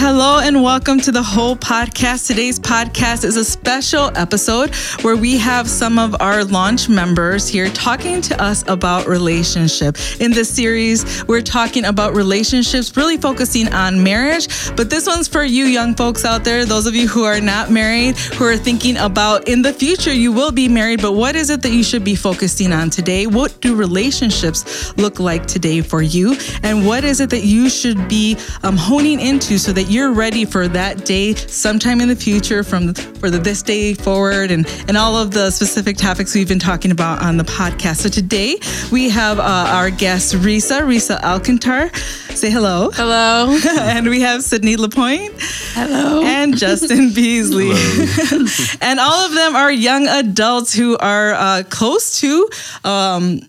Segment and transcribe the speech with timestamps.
[0.00, 2.28] Hello and welcome to the whole podcast.
[2.28, 7.68] Today's podcast is a special episode where we have some of our launch members here
[7.70, 9.96] talking to us about relationship.
[10.20, 14.46] In this series, we're talking about relationships, really focusing on marriage.
[14.76, 17.68] But this one's for you young folks out there, those of you who are not
[17.68, 21.50] married, who are thinking about in the future you will be married, but what is
[21.50, 23.26] it that you should be focusing on today?
[23.26, 26.36] What do relationships look like today for you?
[26.62, 30.44] And what is it that you should be um, honing into so that you're ready
[30.44, 34.96] for that day sometime in the future from for the, this day forward and, and
[34.96, 37.96] all of the specific topics we've been talking about on the podcast.
[37.96, 38.56] So today
[38.92, 41.94] we have uh, our guest, Risa, Risa Alcantar.
[42.36, 42.90] Say hello.
[42.92, 43.56] Hello.
[43.80, 45.32] and we have Sydney LaPoint.
[45.72, 46.22] Hello.
[46.22, 47.70] And Justin Beasley.
[48.80, 52.48] and all of them are young adults who are uh, close to
[52.84, 53.40] um,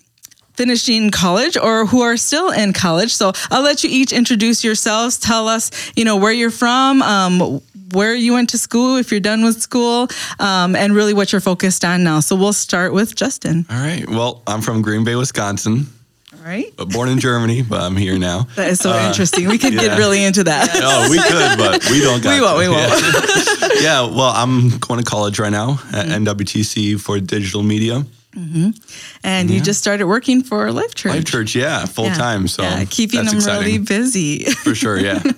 [0.63, 3.13] finishing college or who are still in college.
[3.13, 5.17] So I'll let you each introduce yourselves.
[5.17, 7.61] Tell us, you know, where you're from, um,
[7.93, 11.39] where you went to school, if you're done with school, um, and really what you're
[11.41, 12.19] focused on now.
[12.19, 13.65] So we'll start with Justin.
[13.69, 14.03] All right.
[14.09, 15.87] Well, I'm from Green Bay, Wisconsin.
[16.33, 16.65] All right.
[16.75, 18.47] But born in Germany, but I'm here now.
[18.57, 19.47] That is so Uh, interesting.
[19.47, 19.81] We could yeah.
[19.87, 20.69] get really into that.
[20.83, 22.21] Oh, we could, but we don't.
[22.21, 22.59] Got We won't, to.
[22.59, 22.91] we won't.
[22.91, 23.81] Yeah.
[23.87, 26.25] Yeah, Well, I'm going to college right now at Mm-hmm.
[26.27, 28.03] NWTC for digital media.
[28.35, 31.13] And you just started working for Life Church.
[31.13, 32.13] Life Church, yeah, full Yeah.
[32.13, 32.47] time.
[32.47, 34.43] So yeah, keeping that's them really busy.
[34.63, 34.97] for sure.
[34.99, 35.21] Yeah.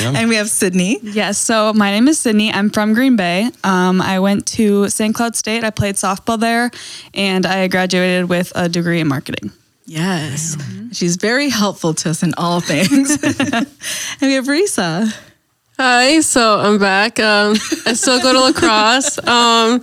[0.00, 0.12] Yeah.
[0.16, 0.98] and we have Sydney.
[1.02, 2.50] Yes, so my name is Sydney.
[2.50, 3.50] I'm from Green Bay.
[3.64, 5.14] Um, I went to St.
[5.14, 5.62] Cloud State.
[5.62, 6.70] I played softball there,
[7.12, 9.52] and I graduated with a degree in marketing.
[9.84, 10.56] Yes.
[10.92, 13.10] She's very helpful to us in all things.
[13.22, 13.66] and
[14.22, 15.12] we have Risa.
[15.76, 17.18] Hi, so I'm back.
[17.18, 19.18] Um, I still go to La Crosse.
[19.26, 19.82] Um,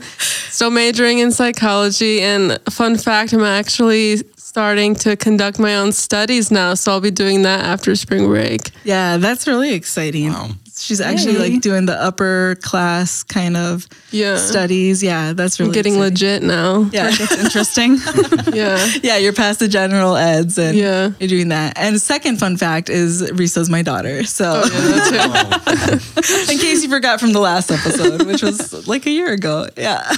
[0.50, 2.22] still majoring in psychology.
[2.22, 6.76] And fun fact, I'm actually starting to conduct my own studies now.
[6.76, 8.72] So I'll be doing that after spring break.
[8.86, 10.30] Yeah, that's really exciting.
[10.30, 10.52] Wow.
[10.82, 11.50] She's actually Yay.
[11.52, 14.38] like doing the upper class kind of Yeah.
[14.38, 15.02] studies.
[15.04, 16.14] Yeah, that's really I'm getting exciting.
[16.14, 16.90] legit now.
[16.92, 17.10] Yeah.
[17.12, 17.98] It's interesting.
[18.54, 18.86] Yeah.
[19.04, 21.12] yeah, you're past the general eds and Yeah.
[21.20, 21.78] you're doing that.
[21.78, 24.24] And second fun fact is Risa's my daughter.
[24.24, 25.92] So Yeah, too.
[26.52, 29.68] in case you forgot from the last episode, which was like a year ago.
[29.78, 30.12] Yeah.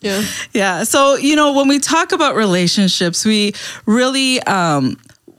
[0.00, 0.22] Yeah.
[0.52, 0.84] Yeah.
[0.84, 3.52] So, you know, when we talk about relationships, we
[3.86, 4.96] really, um,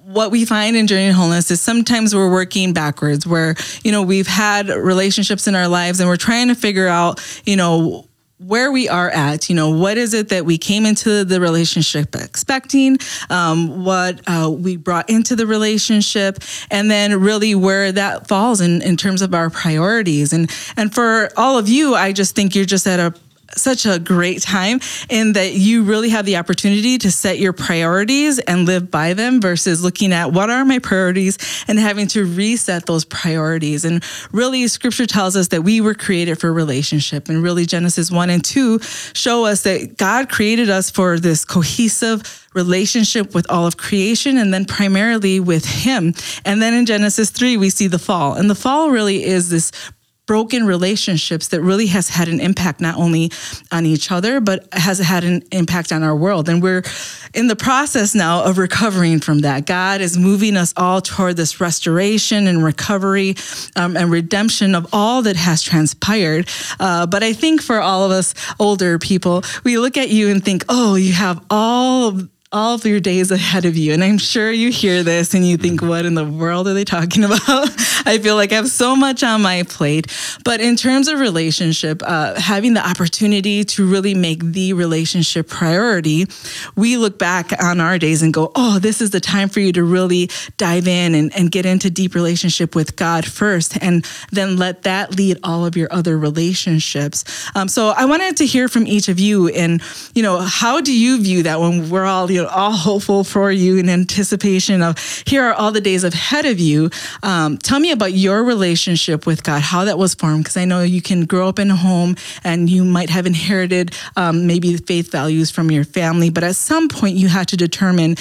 [0.08, 4.04] what we find in Journey to Wholeness is sometimes we're working backwards, where, you know,
[4.04, 8.08] we've had relationships in our lives and we're trying to figure out, you know,
[8.38, 12.16] where we are at, you know, what is it that we came into the relationship
[12.16, 12.98] expecting,
[13.30, 16.38] um, what uh, we brought into the relationship,
[16.72, 20.32] and then really where that falls in, in terms of our priorities.
[20.32, 23.14] And and for all of you, I just think you're just at a
[23.56, 28.40] such a great time in that you really have the opportunity to set your priorities
[28.40, 31.38] and live by them versus looking at what are my priorities
[31.68, 33.86] and having to reset those priorities.
[33.86, 37.30] And really, scripture tells us that we were created for relationship.
[37.30, 38.80] And really, Genesis 1 and 2
[39.14, 44.54] show us that God created us for this cohesive relationship with all of creation and
[44.54, 46.14] then primarily with Him.
[46.44, 48.34] And then in Genesis 3, we see the fall.
[48.34, 49.72] And the fall really is this
[50.28, 53.32] broken relationships that really has had an impact not only
[53.72, 56.48] on each other but has had an impact on our world.
[56.50, 56.84] And we're
[57.34, 59.66] in the process now of recovering from that.
[59.66, 63.36] God is moving us all toward this restoration and recovery
[63.76, 66.48] um, and redemption of all that has transpired.
[66.80, 70.44] Uh, but i think for all of us older people we look at you and
[70.44, 72.18] think oh you have all
[72.52, 73.92] all of your days ahead of you.
[73.94, 76.86] And I'm sure you hear this and you think, what in the world are they
[76.86, 77.70] talking about?
[78.08, 80.08] I feel like I have so much on my plate.
[80.46, 86.26] But in terms of relationship, uh, having the opportunity to really make the relationship priority,
[86.78, 89.74] we look back on our days and go, oh, this is the time for you
[89.74, 94.56] to really dive in and, and get into deep relationship with God first, and then
[94.56, 97.26] let that lead all of your other relationships.
[97.56, 99.82] Um, so I wanted to hear from each of you and,
[100.16, 103.52] you know, how do you view that when we're all, you know, all hopeful for
[103.52, 106.90] you in anticipation of here are all the days ahead of you.
[107.24, 110.82] Um, tell me about your relationship with God, how that was formed, because I know
[110.82, 115.12] you can grow up in a home and you might have inherited um, maybe faith
[115.12, 118.16] values from your family, but at some point you had to determine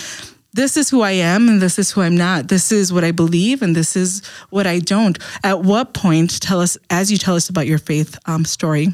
[0.56, 2.48] this is who I am and this is who I'm not.
[2.48, 5.18] This is what I believe and this is what I don't.
[5.44, 8.88] At what point, tell us, as you tell us about your faith um, story,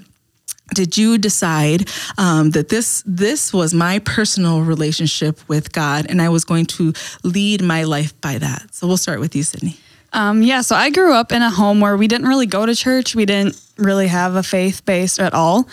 [0.75, 1.89] did you decide
[2.19, 6.93] um, that this this was my personal relationship with God and I was going to
[7.23, 8.75] lead my life by that?
[8.75, 9.77] So we'll start with you, Sydney.
[10.15, 12.75] Um, yeah, so I grew up in a home where we didn't really go to
[12.75, 13.15] church.
[13.15, 15.67] We didn't really have a faith base at all.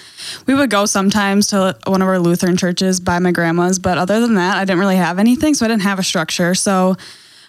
[0.47, 4.21] We would go sometimes to one of our Lutheran churches by my grandma's, but other
[4.21, 5.55] than that, I didn't really have anything.
[5.55, 6.55] So I didn't have a structure.
[6.55, 6.95] So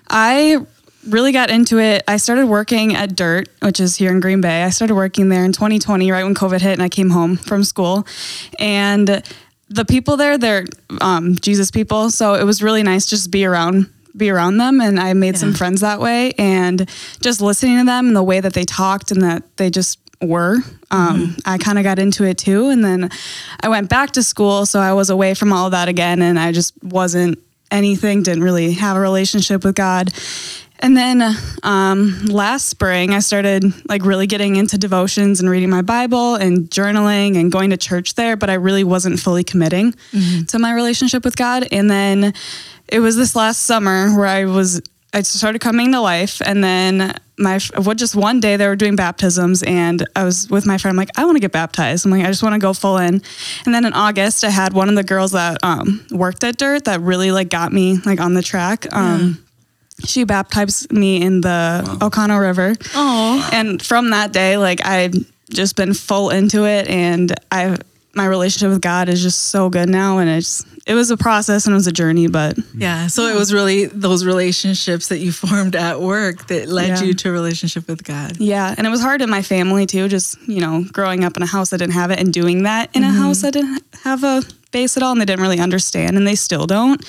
[0.08, 0.66] I
[1.06, 2.02] really got into it.
[2.06, 4.62] I started working at Dirt, which is here in Green Bay.
[4.62, 7.64] I started working there in 2020, right when COVID hit, and I came home from
[7.64, 8.06] school.
[8.58, 9.22] And
[9.68, 10.66] the people there, they're
[11.00, 14.80] um, Jesus people, so it was really nice just be around be around them.
[14.80, 16.32] And I made some friends that way.
[16.32, 20.00] And just listening to them and the way that they talked and that they just
[20.20, 20.58] were
[20.90, 22.68] um, I kind of got into it too.
[22.68, 23.10] And then
[23.60, 26.20] I went back to school so I was away from all of that again.
[26.22, 27.38] And I just wasn't
[27.70, 30.12] anything didn't really have a relationship with God
[30.80, 35.82] and then um, last spring, I started like really getting into devotions and reading my
[35.82, 39.94] Bible and journaling and going to church there, but I really wasn't fully committing
[40.46, 41.66] to my relationship with God.
[41.70, 42.32] And then
[42.88, 44.80] it was this last summer where I was,
[45.12, 46.40] I started coming to life.
[46.44, 50.66] And then my, what just one day they were doing baptisms and I was with
[50.66, 52.06] my friend, I'm like, I want to get baptized.
[52.06, 53.22] I'm like, I just want to go full in.
[53.66, 56.84] And then in August, I had one of the girls that um, worked at Dirt
[56.86, 58.90] that really like got me like on the track.
[58.94, 59.44] Um,
[60.04, 62.74] she baptized me in the Oconto River.
[62.94, 65.14] Oh, And from that day, like I've
[65.50, 67.76] just been full into it and I
[68.12, 71.66] my relationship with God is just so good now and it's it was a process
[71.66, 73.06] and it was a journey, but yeah.
[73.06, 77.02] So it was really those relationships that you formed at work that led Yeah.
[77.02, 78.36] you to a relationship with God.
[78.38, 81.42] yeah, and it was hard in my family too, just, you know, growing up in
[81.44, 84.24] a house that didn't have it and doing that in a house that didn't have
[84.24, 84.42] a
[84.72, 87.04] base at all and they didn't really understand and they still don't.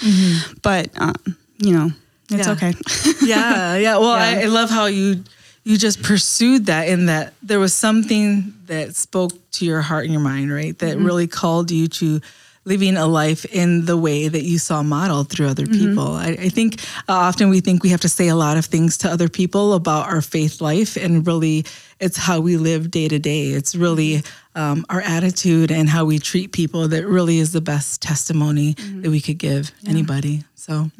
[0.61, 1.15] But um,
[1.57, 1.91] you know,
[2.31, 2.53] it's Yeah.
[2.53, 2.73] okay.
[3.21, 3.97] yeah, yeah.
[3.97, 4.39] Well, Yeah.
[4.39, 5.23] I, I love how you
[5.63, 10.13] you just pursued that in that there was something that spoke to your heart and
[10.13, 10.77] your mind, right?
[10.79, 11.05] That mm-hmm.
[11.05, 12.19] really called you to
[12.63, 16.13] living a life in the way that you saw modeled through other people.
[16.13, 16.79] I, I think
[17.09, 19.73] uh, often we think we have to say a lot of things to other people
[19.73, 21.65] about our faith life, and really,
[21.99, 23.47] it's how we live day to day.
[23.47, 24.21] It's really
[24.55, 29.09] um, our attitude and how we treat people that really is the best testimony that
[29.09, 30.43] we could give anybody.
[30.55, 30.91] So,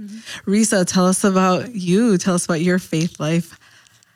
[0.47, 2.17] Risa, tell us about you.
[2.17, 3.59] Tell us about your faith life.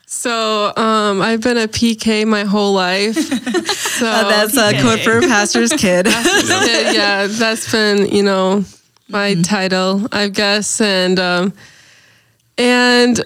[0.08, 3.16] So um, I've been a PK my whole life.
[3.96, 6.06] So Uh, that's a code for pastor's kid.
[6.06, 8.62] yeah, yeah, that's been you know
[9.08, 11.54] my title, I guess, and um,
[12.58, 13.24] and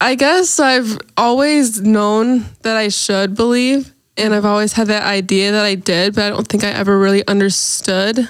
[0.00, 5.52] I guess I've always known that I should believe, and I've always had that idea
[5.52, 8.26] that I did, but I don't think I ever really understood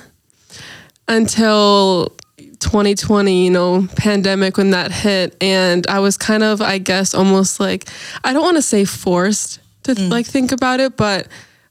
[1.07, 2.13] until
[2.61, 7.61] 2020, you know, pandemic when that hit, and I was kind of, I guess, almost
[7.61, 7.89] like
[8.25, 10.11] I don't want to say forced to mm.
[10.11, 11.29] like think about it, but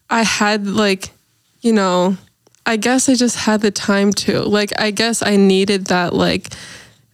[0.09, 1.11] I had like,
[1.61, 2.17] you know,
[2.65, 4.41] I guess I just had the time to.
[4.41, 6.53] Like, I guess I needed that like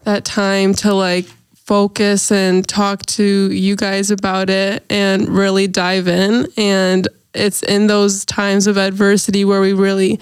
[0.03, 1.25] that time to like
[1.55, 6.47] focus and talk to you guys about it and really dive in.
[6.57, 10.19] And it's in those times of adversity where we really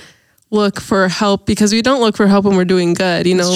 [0.51, 3.51] look for help because we don't look for help when we're doing good, you know.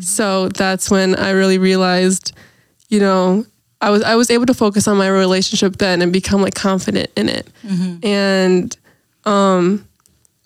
[0.00, 2.32] So that's when I really realized,
[2.88, 3.46] you know,
[3.80, 7.10] I was I was able to focus on my relationship then and become like confident
[7.16, 7.46] in it.
[8.02, 8.76] And
[9.24, 9.86] um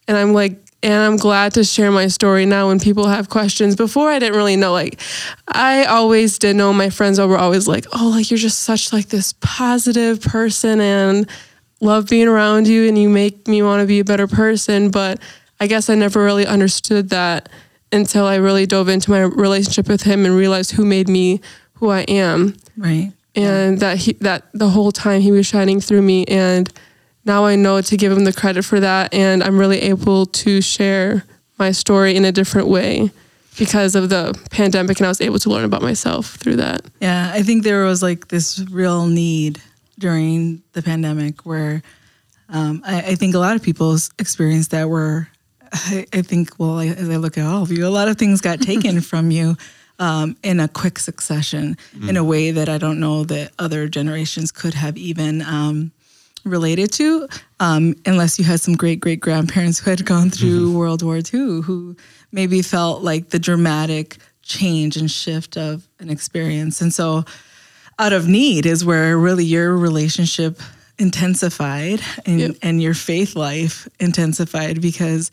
[0.06, 3.74] and I'm like and I'm glad to share my story now when people have questions.
[3.74, 5.00] Before I didn't really know like
[5.48, 9.08] I always did know my friends were always like, "Oh, like you're just such like
[9.08, 11.26] this positive person and
[11.80, 15.20] love being around you and you make me want to be a better person." But
[15.60, 17.48] I guess I never really understood that
[17.92, 21.40] until I really dove into my relationship with him and realized who made me
[21.74, 23.12] who I am right.
[23.34, 26.70] and that he that the whole time he was shining through me and
[27.24, 30.60] now I know to give him the credit for that and I'm really able to
[30.60, 31.24] share
[31.58, 33.10] my story in a different way
[33.58, 36.82] because of the pandemic and I was able to learn about myself through that.
[37.00, 39.60] Yeah, I think there was like this real need
[39.98, 41.82] during the pandemic where
[42.48, 45.28] um, I, I think a lot of people experienced that where
[45.72, 48.16] I, I think, well, I, as I look at all of you, a lot of
[48.16, 49.56] things got taken from you
[49.98, 51.76] um, in a quick succession
[52.08, 55.90] in a way that I don't know that other generations could have even um,
[56.44, 57.28] related to,
[57.60, 61.62] um, unless you had some great great grandparents who had gone through World War II,
[61.62, 61.96] who
[62.30, 66.80] maybe felt like the dramatic change and shift of an experience.
[66.80, 67.24] And so,
[67.98, 70.60] out of need is where really your relationship
[70.98, 72.56] intensified and, Yep.
[72.62, 75.30] and your faith life intensified because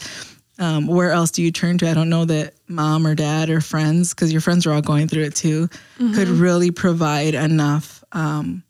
[0.57, 1.89] um, where else do you turn to?
[1.89, 5.07] I don't know that mom or dad or friends, because your friends are all going
[5.09, 5.67] through it too,
[5.97, 8.63] could really provide enough um,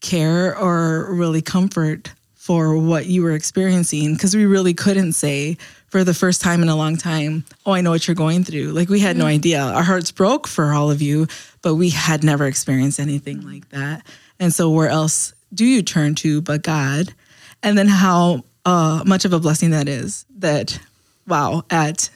[0.00, 6.04] care or really comfort for what you were experiencing because we really couldn't say for
[6.04, 8.68] the first time in a long time, oh, I know what you're going through.
[8.72, 9.60] Like we had no idea.
[9.60, 11.26] Our hearts broke for all of you,
[11.60, 14.06] but we had never experienced anything like that.
[14.38, 17.14] And so where else do you turn to but God?
[17.62, 20.78] And then how uh, much of a blessing that is that,
[21.26, 22.10] wow, at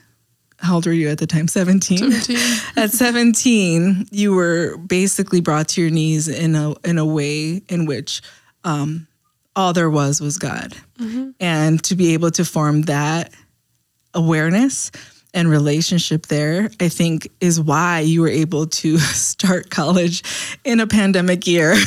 [0.59, 1.49] how old were you at the time?
[1.49, 2.13] 17.
[2.13, 2.37] 17.
[2.77, 7.87] at 17, you were basically brought to your knees in a in a way in
[7.87, 8.23] which
[8.65, 9.07] um,
[9.55, 10.75] all there was was God,
[11.41, 13.33] and to be able to form that
[14.15, 14.91] awareness
[15.35, 20.23] and relationship there, I think is why you were able to start college
[20.65, 21.75] in a pandemic year.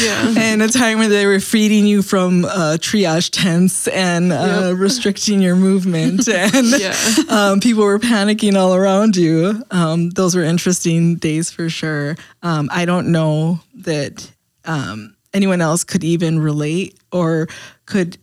[0.00, 0.34] Yeah.
[0.36, 5.40] and a time where they were feeding you from uh, triage tents and uh, restricting
[5.42, 6.96] your movement, and Yeah.
[7.28, 9.62] um, people were panicking all around you.
[9.70, 12.16] Um, those were interesting days for sure.
[12.42, 14.30] Um, I don't know that
[14.64, 17.46] um, anyone else could even relate or
[17.86, 18.16] could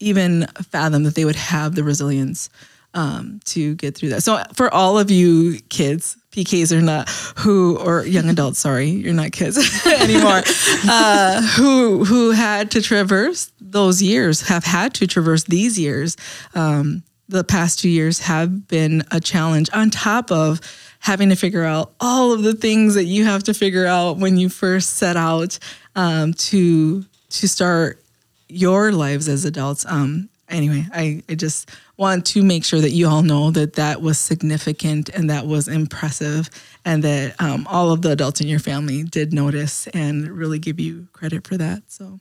[0.00, 2.50] even fathom that they would have the resilience
[2.94, 4.22] um, to get through that.
[4.22, 7.08] So for all of you kids, PKs or not,
[7.38, 10.42] who or young adults, sorry, you're not kids anymore,
[10.88, 16.16] uh, who who had to traverse those years, have had to traverse these years.
[16.54, 20.60] Um, the past two years have been a challenge on top of
[20.98, 24.36] having to figure out all of the things that you have to figure out when
[24.36, 25.58] you first set out
[25.96, 28.02] um, to to start
[28.48, 29.86] your lives as adults.
[29.86, 31.70] Um, anyway, I, I just
[32.02, 35.68] want to make sure that you all know that that was significant and that was
[35.68, 36.50] impressive,
[36.84, 40.80] and that um, all of the adults in your family did notice and really give
[40.80, 41.84] you credit for that.
[41.86, 42.18] So,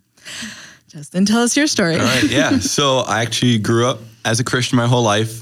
[0.87, 1.95] Justin, tell us your story.
[1.95, 2.59] All right, yeah.
[2.59, 5.41] So I actually grew up as a Christian my whole life.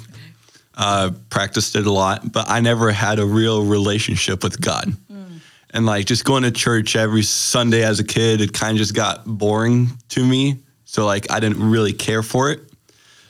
[0.73, 4.95] Uh, practiced it a lot, but I never had a real relationship with God.
[5.71, 8.95] And like just going to church every Sunday as a kid, it kind of just
[8.95, 10.59] got boring to me.
[10.85, 12.68] So like I didn't really care for it.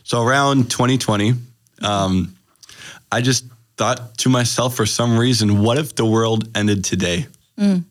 [0.10, 1.36] So around 2020,
[1.84, 2.36] um,
[3.12, 3.46] I just
[3.78, 7.28] thought to myself for some reason, what if the world ended today?
[7.60, 7.84] Mm.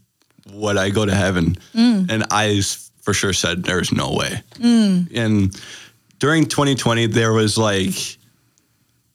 [0.50, 1.54] Would I go to heaven?
[1.76, 2.10] Mm.
[2.10, 2.60] And I
[3.02, 4.42] for sure said, there's no way.
[4.54, 5.16] Mm.
[5.16, 5.62] And
[6.18, 7.94] during 2020, there was like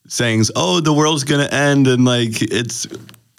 [0.08, 2.86] sayings, oh, the world's going to end and like it's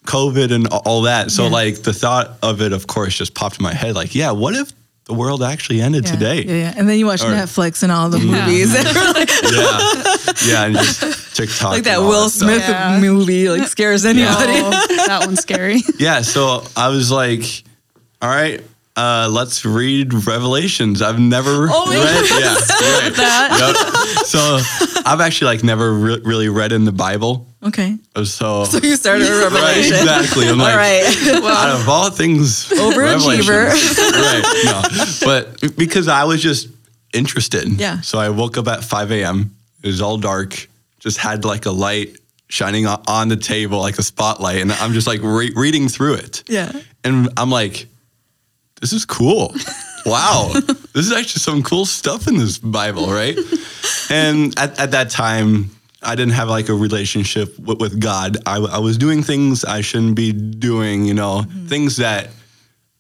[0.04, 1.30] COVID and all that.
[1.30, 1.50] So Yeah.
[1.52, 3.94] like the thought of it, of course, just popped in my head.
[3.94, 4.73] Like, yeah, what if
[5.06, 6.42] the world actually ended Yeah, today?
[6.44, 6.75] Yeah, yeah.
[6.76, 8.73] And then you watch Or- Netflix and all the movies.
[9.52, 12.49] yeah, yeah, and just TikTok, like that Will stuff.
[12.49, 12.99] Smith Yeah.
[13.00, 14.61] movie like scares anybody.
[15.06, 15.82] That one's scary.
[15.99, 17.42] Yeah, so I was like,
[18.23, 18.62] all right,
[18.97, 21.03] uh, let's read Revelations.
[21.03, 22.31] I've never Oh read.
[22.31, 22.55] Yeah,
[23.19, 23.59] right.
[23.61, 24.27] Yep.
[24.27, 24.59] So
[25.05, 27.47] I've actually like never re- really read in the Bible.
[27.63, 27.97] Okay.
[28.25, 29.97] So, So you started with right, Revelation.
[29.97, 30.49] exactly.
[30.49, 31.43] I'm All like, right.
[31.45, 33.71] out of all things, Overachiever.
[34.13, 34.63] Right?
[34.65, 36.69] No, but because I was just
[37.13, 37.69] interested.
[37.69, 38.01] Yeah.
[38.03, 39.57] So I woke up at 5 a.m.
[39.83, 40.69] It was all dark.
[41.01, 42.17] Just had like a light
[42.49, 46.45] shining on the table, like a spotlight, and I'm just like re- reading through it.
[46.49, 46.71] Yeah.
[47.03, 47.87] And I'm like,
[48.85, 49.55] this is cool.
[50.07, 50.50] Wow.
[50.53, 53.38] this is actually some cool stuff in this Bible, right?
[54.11, 55.71] and at, at that time,
[56.03, 58.37] I didn't have like a relationship with, with God.
[58.45, 61.69] I was doing things I shouldn't be doing, you know, mm-hmm.
[61.69, 62.29] things that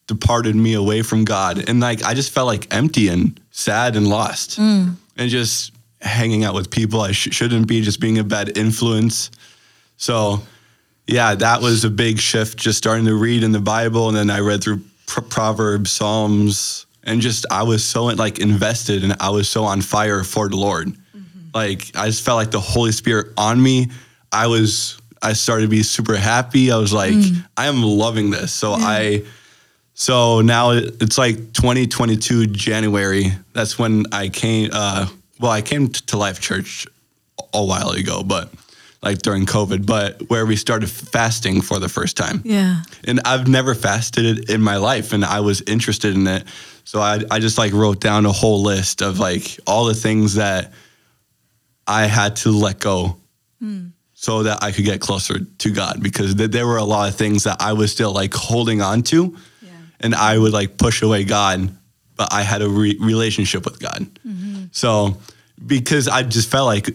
[0.06, 1.68] departed me away from God.
[1.68, 4.58] And like, I just felt like empty and sad and lost.
[4.58, 4.94] Mm.
[5.18, 9.30] And just hanging out with people I sh- shouldn't be, just being a bad influence.
[9.98, 10.40] So,
[11.06, 12.58] yeah, that was a big shift.
[12.58, 17.20] Just starting to read in the Bible, and then I read through Proverbs, Psalms, and
[17.20, 20.92] just I was so like invested, and I was so on fire for the Lord.
[21.54, 23.90] Like I just felt like the Holy Spirit on me.
[24.32, 26.70] I was I started to be super happy.
[26.70, 27.14] I was like,
[27.56, 28.52] I am loving this.
[28.52, 29.24] So I.
[29.96, 33.26] So now it's like 2022 January.
[33.52, 34.70] That's when I came.
[34.72, 35.06] Uh,
[35.38, 36.88] well, I came to Life Church
[37.52, 38.52] a while ago, but
[39.04, 42.40] like during COVID, but where we started fasting for the first time.
[42.42, 42.82] Yeah.
[43.04, 46.44] And I've never fasted in my life, and I was interested in it.
[46.84, 50.34] So I, I just like wrote down a whole list of like all the things
[50.34, 50.72] that
[51.86, 53.18] I had to let go
[53.58, 53.88] hmm.
[54.14, 57.14] so that I could get closer to God because th- there were a lot of
[57.14, 59.36] things that I was still like holding on to,
[60.00, 61.70] and I would like push away God,
[62.16, 64.00] but I had a re- relationship with God.
[64.26, 64.64] Mm-hmm.
[64.72, 65.18] So
[65.64, 66.88] because I just felt like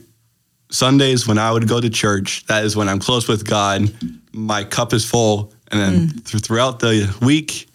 [0.71, 3.91] Sundays when I would go to church, that is when I'm close with God.
[4.31, 6.25] My cup is full, and then mm.
[6.25, 7.67] th- throughout the week,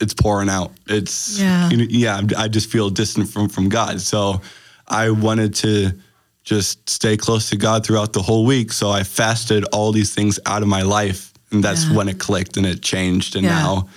[0.00, 0.72] it's pouring out.
[0.86, 1.70] It's Yeah.
[1.70, 2.20] you know, yeah.
[2.36, 4.00] I just feel distant from from God.
[4.00, 4.40] So
[4.86, 5.92] I wanted to
[6.44, 8.70] just stay close to God throughout the whole week.
[8.72, 11.94] So I fasted all these things out of my life, and that's Yeah.
[11.94, 13.34] when it clicked and it changed.
[13.34, 13.58] And Yeah.
[13.58, 13.88] now,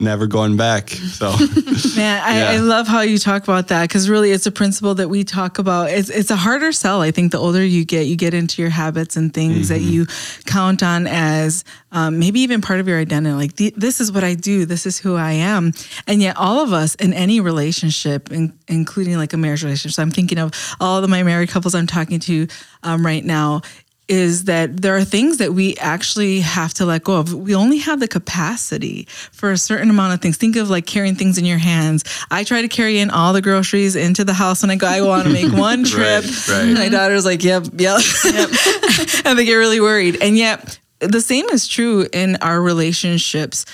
[0.00, 0.88] never going back.
[0.90, 1.30] So
[1.96, 2.50] Man, I, Yeah.
[2.52, 5.58] I love how you talk about that because really it's a principle that we talk
[5.58, 5.90] about.
[5.90, 7.00] It's, it's a harder sell.
[7.02, 9.90] I think the older you get, you get into your habits and things that Mm-hmm.
[9.90, 10.06] you
[10.46, 13.34] count on as um, maybe even part of your identity.
[13.34, 15.72] Like, "The- this is what I do, this is who I am.
[16.06, 20.02] And yet, all of us in any relationship, in, including like a marriage relationship, so
[20.02, 22.46] I'm thinking of all of my married couples I'm talking to
[22.82, 23.62] um, right now.
[24.10, 27.32] Is that there are things that we actually have to let go of.
[27.32, 30.36] We only have the capacity for a certain amount of things.
[30.36, 32.02] Think of like carrying things in your hands.
[32.28, 34.88] I try to carry in all the groceries into the house when I go.
[34.88, 36.24] I want to make one trip.
[36.48, 36.74] right.
[36.74, 38.50] My daughter's like, yep, yep, yep.
[39.24, 40.20] and they get really worried.
[40.20, 43.64] And yet, the same is true in our relationships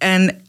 [0.00, 0.43] and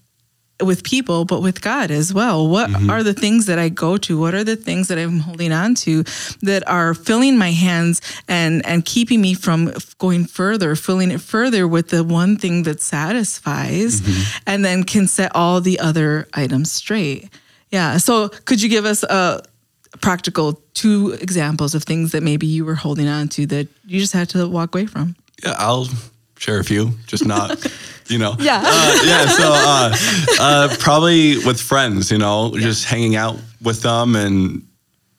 [0.63, 2.47] with people, but with God as well.
[2.47, 2.89] What mm-hmm.
[2.89, 4.17] are the things that I go to?
[4.17, 6.03] What are the things that I'm holding on to
[6.41, 11.67] that are filling my hands and and keeping me from going further, filling it further
[11.67, 14.37] with the one thing that satisfies, mm-hmm.
[14.47, 17.29] and then can set all the other items straight.
[17.69, 17.97] Yeah.
[17.97, 19.43] So, could you give us a
[20.01, 24.13] practical two examples of things that maybe you were holding on to that you just
[24.13, 25.15] had to walk away from?
[25.43, 25.87] Yeah, I'll
[26.37, 27.65] share a few, just not,
[28.07, 28.35] you know.
[28.39, 28.61] Yeah.
[28.65, 29.25] Uh, yeah.
[29.27, 29.95] So uh,
[30.39, 34.67] uh, probably with friends, you know, just hanging out with them and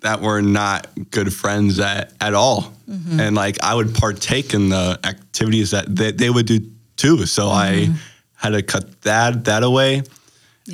[0.01, 2.73] that were not good friends at, at all.
[3.19, 6.61] And like I would partake in the activities that they, they would do
[6.97, 7.27] too.
[7.27, 7.89] So I
[8.37, 10.03] had to cut that that away.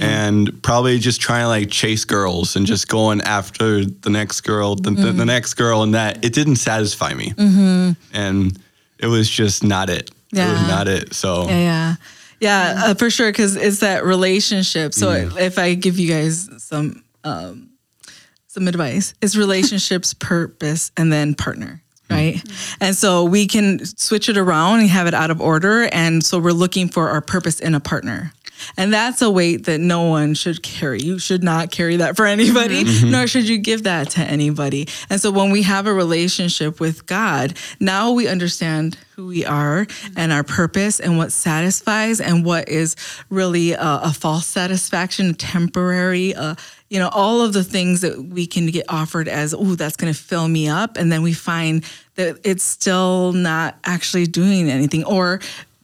[0.01, 4.75] And probably just trying to like chase girls and just going after the next girl,
[4.75, 7.33] the, the, the next girl, and that it didn't satisfy me.
[8.13, 8.59] And
[8.99, 10.11] it was just not it.
[10.33, 10.53] It Yeah.
[10.53, 11.15] was not it.
[11.15, 11.95] So Yeah, yeah,
[12.41, 13.29] yeah, uh, for sure.
[13.31, 14.95] Because it's that relationship.
[14.95, 17.69] So if I give you guys some um,
[18.49, 21.83] some advice, it's relationships, purpose, and then partner.
[22.11, 22.43] Right.
[22.79, 25.89] And so we can switch it around and have it out of order.
[25.93, 28.33] And so we're looking for our purpose in a partner.
[28.77, 31.01] And that's a weight that no one should carry.
[31.01, 34.89] You should not carry that for anybody, nor should you give that to anybody.
[35.11, 39.87] And so when we have a relationship with God, now we understand who we are
[40.17, 42.97] and our purpose and what satisfies and what is
[43.29, 46.55] really a, a false satisfaction, temporary, uh,
[46.89, 50.13] you know, all of the things that we can get offered as, oh, that's going
[50.13, 50.97] to fill me up.
[50.97, 51.85] And then we find
[52.17, 55.05] that it's still not actually doing anything.
[55.05, 55.41] Or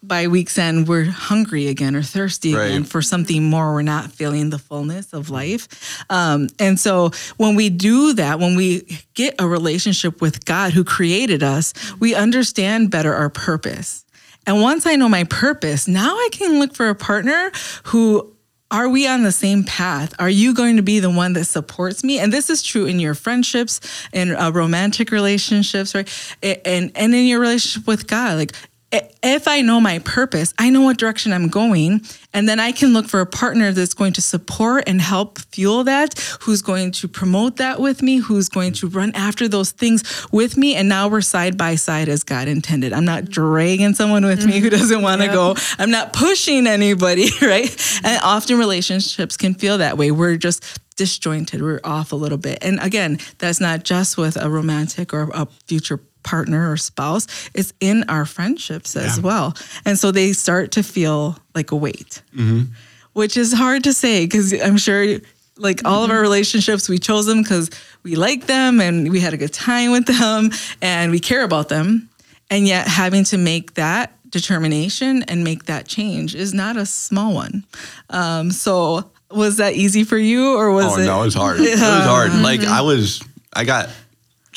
[0.08, 3.74] by week's end, we're hungry again or thirsty again for something more.
[3.74, 6.02] We're not feeling the fullness of life.
[6.10, 10.82] Um, and so when we do that, when we get a relationship with God who
[10.82, 14.04] created us, we understand better our purpose.
[14.46, 17.52] And once I know my purpose, now I can look for a partner
[17.84, 18.34] who
[18.70, 20.14] are we on the same path?
[20.18, 22.18] Are you going to be the one that supports me?
[22.18, 23.80] And this is true in your friendships,
[24.12, 26.08] in uh, romantic relationships, right?
[26.42, 28.52] And and in your relationship with God, like
[28.90, 32.00] if I know my purpose, I know what direction I'm going,
[32.32, 35.84] and then I can look for a partner that's going to support and help fuel
[35.84, 40.26] that, who's going to promote that with me, who's going to run after those things
[40.32, 42.94] with me, and now we're side by side as God intended.
[42.94, 45.54] I'm not dragging someone with me who doesn't want to go.
[45.78, 48.00] I'm not pushing anybody, right?
[48.04, 50.10] And often relationships can feel that way.
[50.10, 50.64] We're just
[50.96, 51.62] disjointed.
[51.62, 52.58] We're off a little bit.
[52.62, 57.72] And again, that's not just with a romantic or a future partner or spouse, it's
[57.80, 59.22] in our friendships as Yeah.
[59.22, 59.56] well.
[59.84, 62.72] And so they start to feel like a weight, mm-hmm.
[63.12, 65.18] which is hard to say because I'm sure.
[65.60, 66.22] Like all of our mm-hmm.
[66.22, 67.68] relationships, we chose them because
[68.04, 71.68] we like them and we had a good time with them and we care about
[71.68, 72.08] them.
[72.48, 77.34] And yet, having to make that determination and make that change is not a small
[77.34, 77.64] one.
[78.10, 81.06] Um, so, was that easy for you, or was Oh it?
[81.06, 81.60] no, it was hard.
[81.60, 82.32] It was hard.
[82.34, 82.86] Like I mm-hmm.
[82.86, 83.20] was,
[83.52, 83.88] I got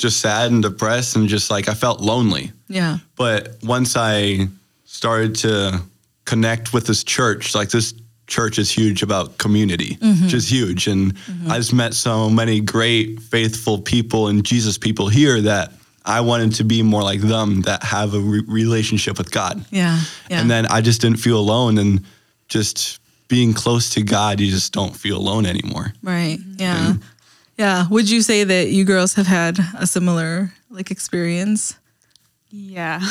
[0.02, 2.52] just sad and depressed and just like I felt lonely.
[2.68, 2.98] Yeah.
[3.16, 4.48] But once I
[4.84, 5.80] started to
[6.24, 7.94] connect with this church, like this
[8.26, 10.24] church is huge about community, mm-hmm.
[10.24, 10.88] which is huge.
[10.88, 11.50] And mm-hmm.
[11.50, 15.72] I just met so many great, faithful people and Jesus people here that
[16.04, 19.64] I wanted to be more like them that have a re- relationship with God.
[19.70, 20.00] Yeah.
[20.28, 20.40] Yeah.
[20.40, 21.78] And then I just didn't feel alone.
[21.78, 22.04] And
[22.48, 25.92] just being close to God, you just don't feel alone anymore.
[26.02, 26.38] Right.
[26.56, 26.94] Yeah.
[27.58, 27.86] Yeah.
[27.88, 31.74] Would you say that you girls have had a similar like experience?
[32.50, 33.00] Yeah.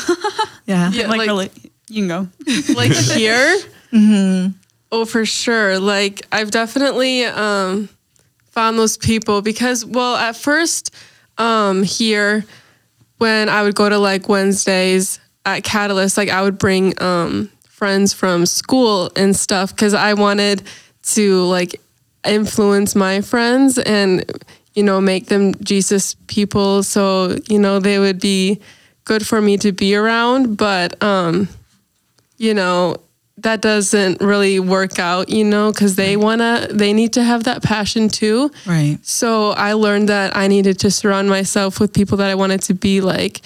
[0.64, 0.92] Yeah.
[0.92, 1.50] Yeah, like, like- really,
[1.88, 2.28] you can go.
[2.76, 3.58] like here
[4.92, 7.88] oh for sure like i've definitely um
[8.52, 10.94] found those people because well at first
[11.38, 12.44] um here
[13.18, 18.12] when i would go to like wednesdays at catalyst like i would bring um friends
[18.12, 20.62] from school and stuff because i wanted
[21.02, 21.80] to like
[22.26, 24.24] influence my friends and
[24.74, 26.82] you know make them jesus people.
[26.82, 28.60] So you know they would be
[29.04, 30.56] good for me to be around.
[30.56, 31.48] But um
[32.38, 32.96] you know
[33.38, 37.44] that doesn't really work out you know because they want to they need to have
[37.44, 38.50] that passion too.
[38.66, 38.98] Right.
[39.02, 42.74] so i learned that i needed to surround myself with people that i wanted to
[42.74, 43.40] be like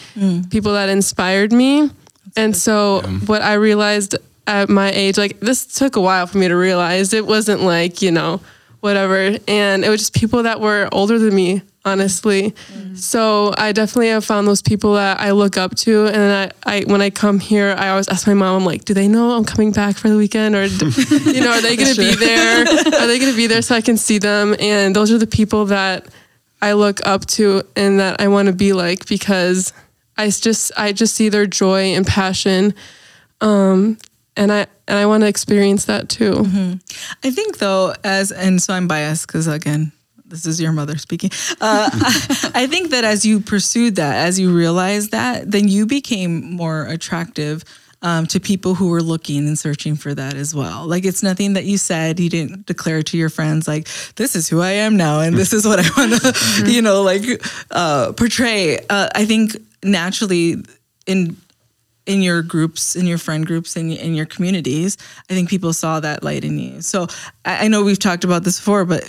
[0.50, 1.90] people that inspired me.
[2.36, 6.48] And so what i realized at my age like this took a while for me
[6.48, 7.12] to realize.
[7.12, 8.40] It wasn't like you know
[8.80, 12.54] whatever and it was just people that were older than me honestly.
[12.94, 16.80] So I definitely have found those people that I look up to, and I, I
[16.82, 19.44] when I come here, I always ask my mom, I'm like, do they know I'm
[19.44, 22.60] coming back for the weekend, or you know, are they going to be there?
[22.66, 24.56] Are they going to be there so I can see them?
[24.58, 26.06] And those are the people that
[26.60, 29.72] I look up to and that I want to be like because
[30.16, 32.74] I just I just see their joy and passion,
[33.40, 33.98] um,
[34.37, 36.44] and I and I want to experience that too.
[37.25, 39.92] I think though, as and so I'm biased because again,
[40.25, 41.31] this is your mother speaking.
[41.61, 41.88] Uh,
[42.55, 46.87] I think that as you pursued that, as you realized that, then you became more
[46.87, 47.64] attractive
[48.03, 50.87] um, to people who were looking and searching for that as well.
[50.87, 52.20] Like it's nothing that you said.
[52.20, 55.53] You didn't declare to your friends like, "This is who I am now," and this
[55.53, 57.22] is what I want to, you know, like
[57.70, 58.79] uh, portray.
[58.90, 60.62] Uh, I think naturally
[61.07, 61.37] in
[62.06, 64.96] in your groups, in your friend groups, in, in your communities,
[65.28, 66.80] I think people saw that light in you.
[66.80, 67.08] So
[67.44, 69.04] I, I know we've talked about this before, but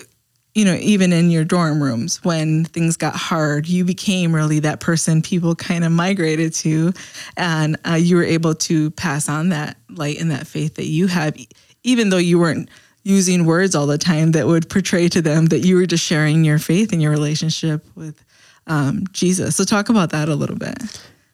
[0.55, 4.79] you know, even in your dorm rooms, when things got hard, you became really that
[4.79, 6.93] person people kind of migrated to,
[7.37, 11.05] and uh, you were able to pass on that light and that faith that you
[11.05, 11.37] have,
[11.83, 12.69] even though you weren't
[13.03, 16.43] using words all the time that would portray to them that you were just sharing
[16.43, 18.25] your faith and your relationship with
[18.65, 19.55] um, Jesus.
[19.55, 20.77] So talk about that a little bit.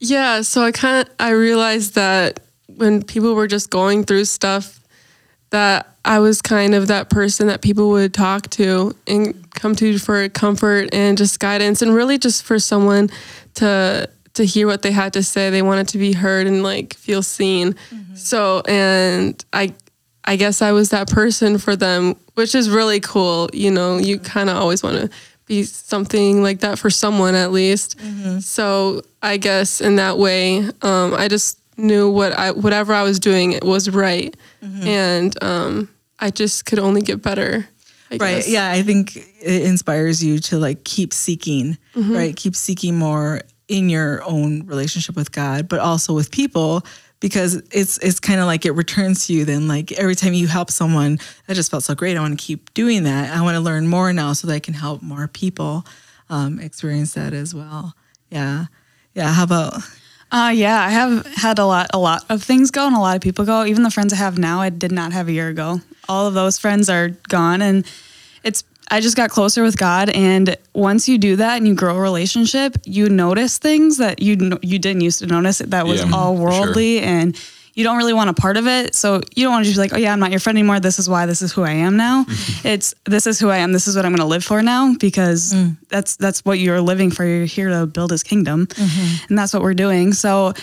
[0.03, 4.81] Yeah, so I kind of I realized that when people were just going through stuff
[5.51, 9.97] that I was kind of that person that people would talk to and come to
[9.99, 13.09] for comfort and just guidance and really just for someone
[13.55, 15.49] to to hear what they had to say.
[15.49, 17.73] They wanted to be heard and like feel seen.
[17.73, 18.15] Mm-hmm.
[18.15, 19.73] So and I
[20.25, 23.49] I guess I was that person for them, which is really cool.
[23.53, 25.09] You know, you kind of always want to
[25.45, 27.99] be something like that for someone at least.
[28.41, 33.19] So I guess in that way, um, I just knew what I whatever I was
[33.19, 37.67] doing it was right, and um, I just could only get better.
[38.11, 38.47] I right guess.
[38.49, 42.13] yeah i think it inspires you to like keep seeking Mm-hmm.
[42.15, 46.83] right keep seeking more in your own relationship with god but also with people
[47.23, 50.45] because it's it's kind of like it returns to you then like every time you
[50.45, 53.55] help someone that just felt so great i want to keep doing that i want
[53.55, 55.85] to learn more now so that i can help more people
[56.29, 57.95] um, experience that as well
[58.29, 58.65] yeah
[59.15, 59.73] yeah how about
[60.33, 63.15] Uh, yeah, I have had a lot, a lot of things go, and a lot
[63.15, 63.65] of people go.
[63.65, 65.79] Even the friends I have now, I did not have a year ago.
[66.09, 67.85] All of those friends are gone, and
[68.43, 68.63] it's.
[68.89, 71.99] I just got closer with God, and once you do that and you grow a
[71.99, 75.59] relationship, you notice things that you you didn't used to notice.
[75.59, 76.61] That was Yeah, all for sure.
[76.61, 77.37] worldly, and
[77.73, 78.93] you don't really want a part of it.
[78.93, 80.79] So you don't want to just be like, oh yeah, I'm not your friend anymore.
[80.79, 81.25] This is why.
[81.25, 82.25] This is who I am now.
[82.63, 83.73] it's this is who I am.
[83.73, 85.75] This is what I'm going to live for now because mm.
[85.89, 87.25] that's that's what you're living for.
[87.25, 89.25] You're here to build His kingdom, mm-hmm.
[89.27, 90.13] and that's what we're doing.
[90.13, 90.53] So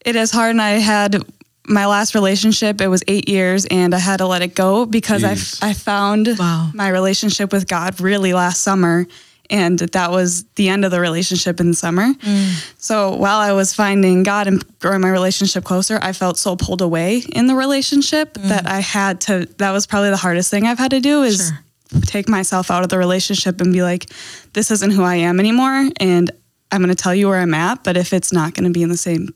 [0.00, 0.50] it is hard.
[0.50, 1.22] And I had
[1.68, 2.80] my last relationship.
[2.80, 5.62] It was eight years, and I had to let it go because I Jeez.
[5.62, 6.70] I found Wow.
[6.74, 9.06] my relationship with God really last summer.
[9.48, 12.12] And that was the end of the relationship in the summer.
[12.12, 12.74] Mm.
[12.78, 16.82] So while I was finding God and growing my relationship closer, I felt so pulled
[16.82, 18.48] away in the relationship mm.
[18.48, 21.52] that I had to, that was probably the hardest thing I've had to do is
[21.92, 22.00] Sure.
[22.06, 24.10] take myself out of the relationship and be like,
[24.52, 25.90] this isn't who I am anymore.
[26.00, 26.28] And
[26.72, 27.84] I'm going to tell you where I'm at.
[27.84, 29.28] But if it's not going to be in the same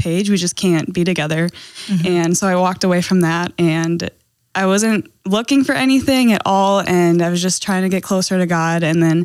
[0.00, 1.48] page, we just can't be together.
[1.86, 2.06] Mm-hmm.
[2.06, 4.10] And so I walked away from that and
[4.54, 6.80] I wasn't looking for anything at all.
[6.80, 9.24] And I was just trying to get closer to God and then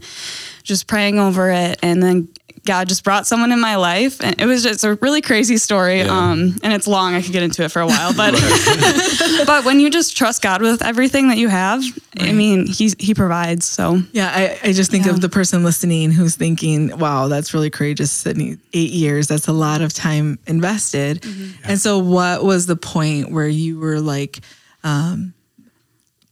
[0.63, 1.79] just praying over it.
[1.81, 2.29] And then
[2.65, 4.19] God just brought someone in my life.
[4.23, 5.99] And it was just a really crazy story.
[5.99, 6.07] Yeah.
[6.07, 7.13] Um, and it's long.
[7.13, 8.33] I could get into it for a while, but,
[9.45, 11.83] but when you just trust God with everything that you have,
[12.19, 13.65] I mean, he's, he provides.
[13.67, 15.11] So Yeah, I, I just think Yeah.
[15.11, 18.57] of the person listening who's thinking, wow, that's really courageous, Sydney.
[18.73, 21.23] Eight years, that's a lot of time invested.
[21.63, 24.39] And so, what was the point where you were like,
[24.83, 25.34] um,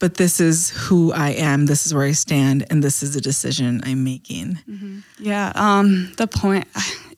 [0.03, 3.21] but this is who I am, this is where I stand, and this is a
[3.21, 4.59] decision I'm making?
[4.69, 4.99] Mm-hmm.
[5.17, 6.67] Yeah, um, the point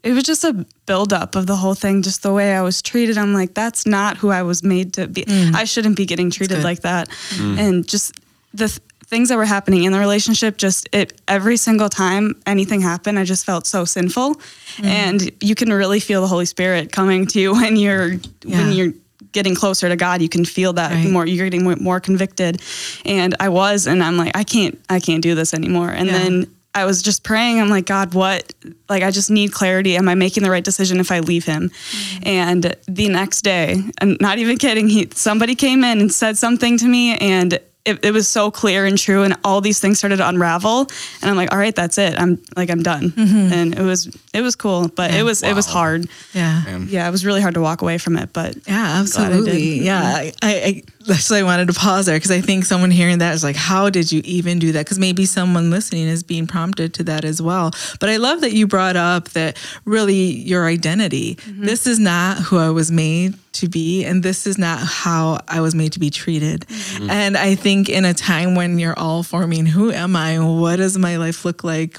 [0.04, 0.54] it was just a
[0.86, 3.18] buildup of the whole thing, just the way I was treated.
[3.18, 5.24] I'm like, that's not who I was made to be.
[5.26, 5.56] Mm.
[5.56, 7.10] I shouldn't be getting treated like that.
[7.38, 7.58] Mm.
[7.58, 8.22] And just
[8.54, 12.82] the th- things that were happening in the relationship, just it every single time anything
[12.82, 14.36] happened, I just felt so sinful.
[14.36, 14.86] Mm.
[14.86, 18.12] And you can really feel the Holy Spirit coming to you when you're
[18.44, 18.60] Yeah.
[18.60, 18.94] when you're
[19.36, 21.08] getting closer to God, you can feel that Right.
[21.12, 21.28] more.
[21.28, 22.62] You're getting more- convicted,
[23.06, 25.90] and I was, and I'm like, I can't, I can't do this anymore.
[25.92, 26.18] And Yeah.
[26.18, 27.62] then I was just praying.
[27.62, 28.52] I'm like, God, what?
[28.90, 29.96] Like, I just need clarity.
[29.96, 31.70] Am I making the right decision if I leave him?
[31.70, 32.28] Mm-hmm.
[32.28, 34.90] And the next day, I'm not even kidding.
[34.90, 38.86] He somebody came in and said something to me, and it, it was so clear
[38.86, 39.24] and true.
[39.24, 40.88] And all these things started to unravel.
[41.22, 42.20] And I'm like, all right, that's it.
[42.20, 43.12] I'm like, I'm done.
[43.12, 43.54] Mm-hmm.
[43.54, 46.08] And it was, it was cool, but it was, it was hard.
[46.34, 46.64] Yeah.
[46.66, 46.88] Man.
[46.90, 49.00] Yeah, it was really hard to walk away from it, but Yeah, glad I did.
[49.00, 49.80] absolutely.
[49.80, 50.46] Yeah, mm-hmm.
[50.46, 53.20] I, I, I that's why I wanted to pause there because I think someone hearing
[53.20, 54.86] that is like, how did you even do that?
[54.86, 57.72] Because maybe someone listening is being prompted to that as well.
[58.00, 61.36] But I love that you brought up that really your identity.
[61.36, 61.66] Mm-hmm.
[61.66, 65.62] This is not who I was made to be, and this is not how I
[65.62, 66.62] was made to be treated.
[66.62, 67.10] Mm-hmm.
[67.10, 70.40] And I think in a time when you're all forming, who am I?
[70.40, 71.98] What does my life look like?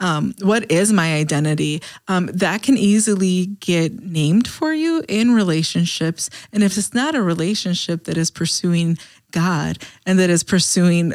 [0.00, 1.82] Um, what is my identity?
[2.08, 6.30] Um, that can easily get named for you in relationships.
[6.52, 8.98] And if it's not a relationship that is pursuing
[9.30, 11.14] God and that is pursuing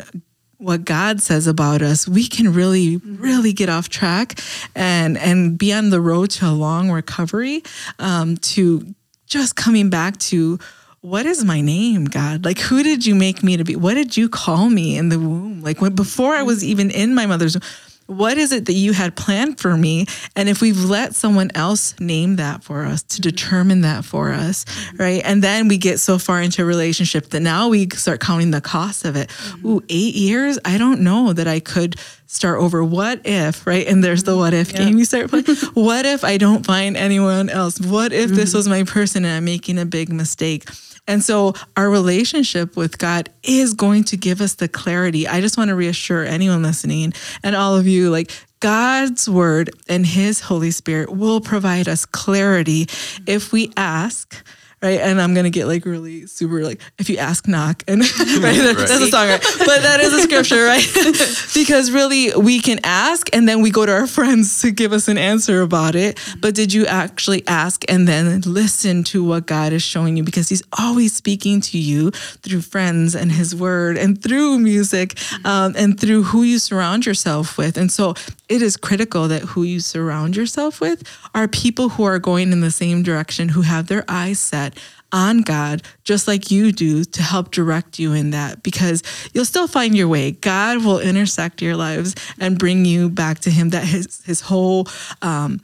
[0.58, 4.40] what God says about us, we can really, really get off track
[4.74, 7.64] and and be on the road to a long recovery,
[8.00, 8.96] um, to
[9.26, 10.60] just coming back to
[11.02, 12.46] what is my name, God?
[12.46, 13.76] Like, who did you make me to be?
[13.76, 15.62] What did you call me in the womb?
[15.62, 17.64] Like, when before I was even in my mother's womb,
[18.08, 20.06] what is it that you had planned for me?
[20.36, 23.30] And if we've let someone else name that for us, to mm-hmm.
[23.30, 24.98] determine that for us, mm-hmm.
[24.98, 25.22] right?
[25.26, 28.62] And then we get so far into a relationship that now we start counting the
[28.62, 29.30] cost of it.
[29.30, 29.68] Mm-hmm.
[29.68, 30.60] Ooh, eight years?
[30.66, 31.96] I don't know that I could
[32.28, 32.84] start over.
[32.84, 33.88] What if, right?
[33.88, 35.46] And there's the what if game you start playing.
[35.74, 37.80] what if I don't find anyone else?
[37.80, 40.68] What if this was my person and I'm making a big mistake?
[41.08, 45.28] And so our relationship with God is going to give us the clarity.
[45.28, 47.14] I just want to reassure anyone listening
[47.44, 52.88] and all of you like God's word and his Holy Spirit will provide us clarity
[53.28, 54.44] if we ask.
[54.82, 55.00] Right.
[55.00, 57.84] And I'm going to get like really super like, if you ask, knock.
[57.88, 58.02] And
[58.42, 59.42] right, that's a song, right?
[59.42, 60.86] But that is a scripture, right?
[61.56, 65.08] because really we can ask and then we go to our friends to give us
[65.08, 66.20] an answer about it.
[66.40, 70.24] But did you actually ask and then listen to what God is showing you?
[70.24, 75.74] Because He's always speaking to you through friends and His word and through music um,
[75.78, 77.78] and through who you surround yourself with.
[77.78, 78.14] And so
[78.50, 82.62] it is critical that who you surround yourself with are people who are going in
[82.62, 84.65] the same direction, who have their eyes set
[85.12, 89.68] on God, just like you do, to help direct you in that because you'll still
[89.68, 90.32] find your way.
[90.32, 93.70] God will intersect your lives and bring you back to Him.
[93.70, 94.88] That His His whole
[95.22, 95.62] um,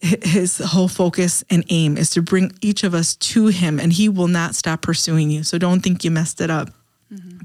[0.00, 4.08] his whole focus and aim is to bring each of us to him and he
[4.08, 6.70] will not stop pursuing you so don't think you messed it up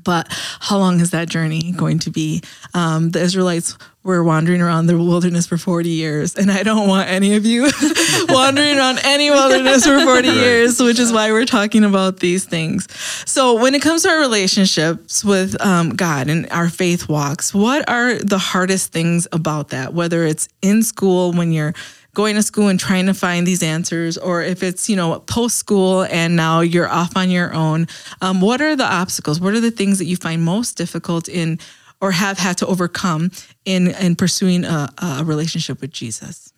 [0.04, 0.28] but
[0.60, 2.42] how long is that journey going to be?
[2.74, 7.10] Um, the israelites were wandering around the wilderness for 40 years and i don't want
[7.10, 7.64] any of you
[8.30, 12.88] wandering around any wilderness for 40 years which is why we're talking about these things.
[13.30, 17.88] So when it comes to our relationships with um, god and our faith walks what
[17.90, 19.94] are the hardest things about that?
[19.94, 21.74] Whether it's in school when you're
[22.14, 25.58] going to school and trying to find these answers, or if it's, you know, post
[25.58, 27.88] school and now you're off on your own,
[28.22, 29.40] um, what are the obstacles?
[29.40, 31.60] What are the things that you find most difficult in
[32.02, 33.30] or have had to overcome
[33.66, 36.52] in, in pursuing a, a relationship with Jesus?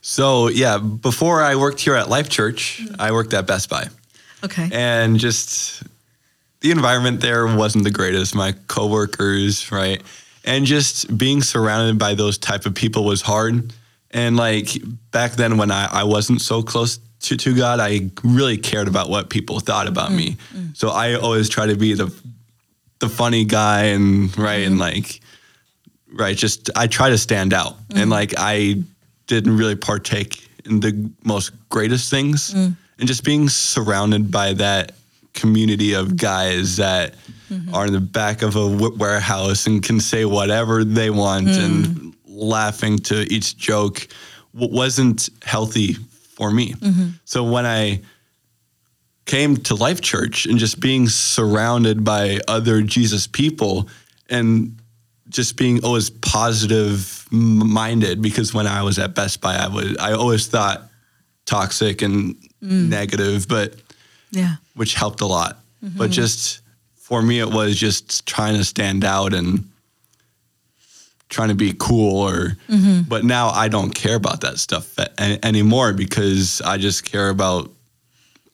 [0.00, 3.88] So yeah, before I worked here at Life Church, I worked at Best Buy,
[4.42, 4.68] Okay.
[4.70, 5.82] and just
[6.60, 8.34] the environment there wasn't the greatest.
[8.34, 10.02] My coworkers, right,
[10.44, 13.72] and just being surrounded by those type of people was hard.
[14.10, 14.68] And like
[15.10, 19.08] back then, when I, I wasn't so close to, to God, I really cared about
[19.08, 20.36] what people thought about mm, me.
[20.54, 20.76] Mm.
[20.76, 22.14] So I always try to be the
[23.00, 24.80] the funny guy and right and mm-hmm.
[24.80, 25.20] like
[26.12, 27.76] right just i try to stand out.
[27.90, 28.12] And mm.
[28.12, 28.82] like i
[29.26, 32.52] didn't really partake in the most greatest things.
[32.98, 34.92] And just being surrounded by that
[35.34, 37.14] community of guys that
[37.50, 37.74] mm-hmm.
[37.74, 41.64] are in the back of a warehouse and can say whatever they want mm.
[41.64, 44.06] and laughing to each joke
[44.52, 46.72] wasn't healthy for me.
[46.72, 47.08] Mm-hmm.
[47.24, 48.00] So when i
[49.26, 53.88] came to Life Church and just being surrounded by other Jesus people
[54.28, 54.78] and
[55.28, 60.12] just being always positive minded because when I was at Best Buy I was I
[60.12, 60.82] always thought
[61.46, 62.88] toxic and mm.
[62.88, 63.74] negative but
[64.34, 64.56] yeah.
[64.74, 66.12] which helped a lot but mm-hmm.
[66.12, 66.60] just
[66.94, 69.68] for me it was just trying to stand out and
[71.28, 73.02] trying to be cool or mm-hmm.
[73.08, 77.70] but now I don't care about that stuff a- anymore because I just care about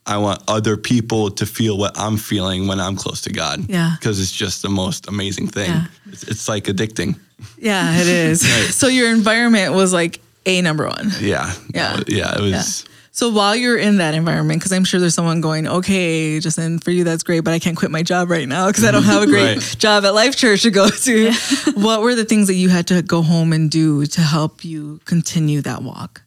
[0.06, 3.68] I want other people to feel what I'm feeling when I'm close to God.
[3.68, 3.96] Yeah.
[3.98, 5.70] Because it's just the most amazing thing.
[5.70, 5.84] Yeah.
[6.06, 7.18] It's, it's like addicting.
[7.58, 8.40] Yeah, it is.
[8.74, 11.10] So your environment was like a number one.
[11.20, 11.52] Yeah.
[11.72, 12.00] Yeah.
[12.08, 12.38] Yeah.
[12.38, 12.84] It was.
[13.12, 16.90] So while you're in that environment, because I'm sure there's someone going, okay, Justin, for
[16.92, 19.22] you that's great, but I can't quit my job right now because I don't have
[19.22, 19.76] a great Right.
[19.78, 21.32] job at Life Church to go to.
[21.74, 25.00] what were the things that you had to go home and do to help you
[25.06, 26.22] continue that walk?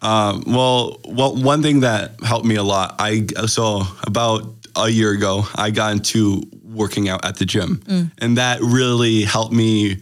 [0.00, 4.42] Um, well, well, one thing that helped me a lot, I so about
[4.76, 7.82] a year ago, I got into working out at the gym,
[8.18, 9.96] and that really helped me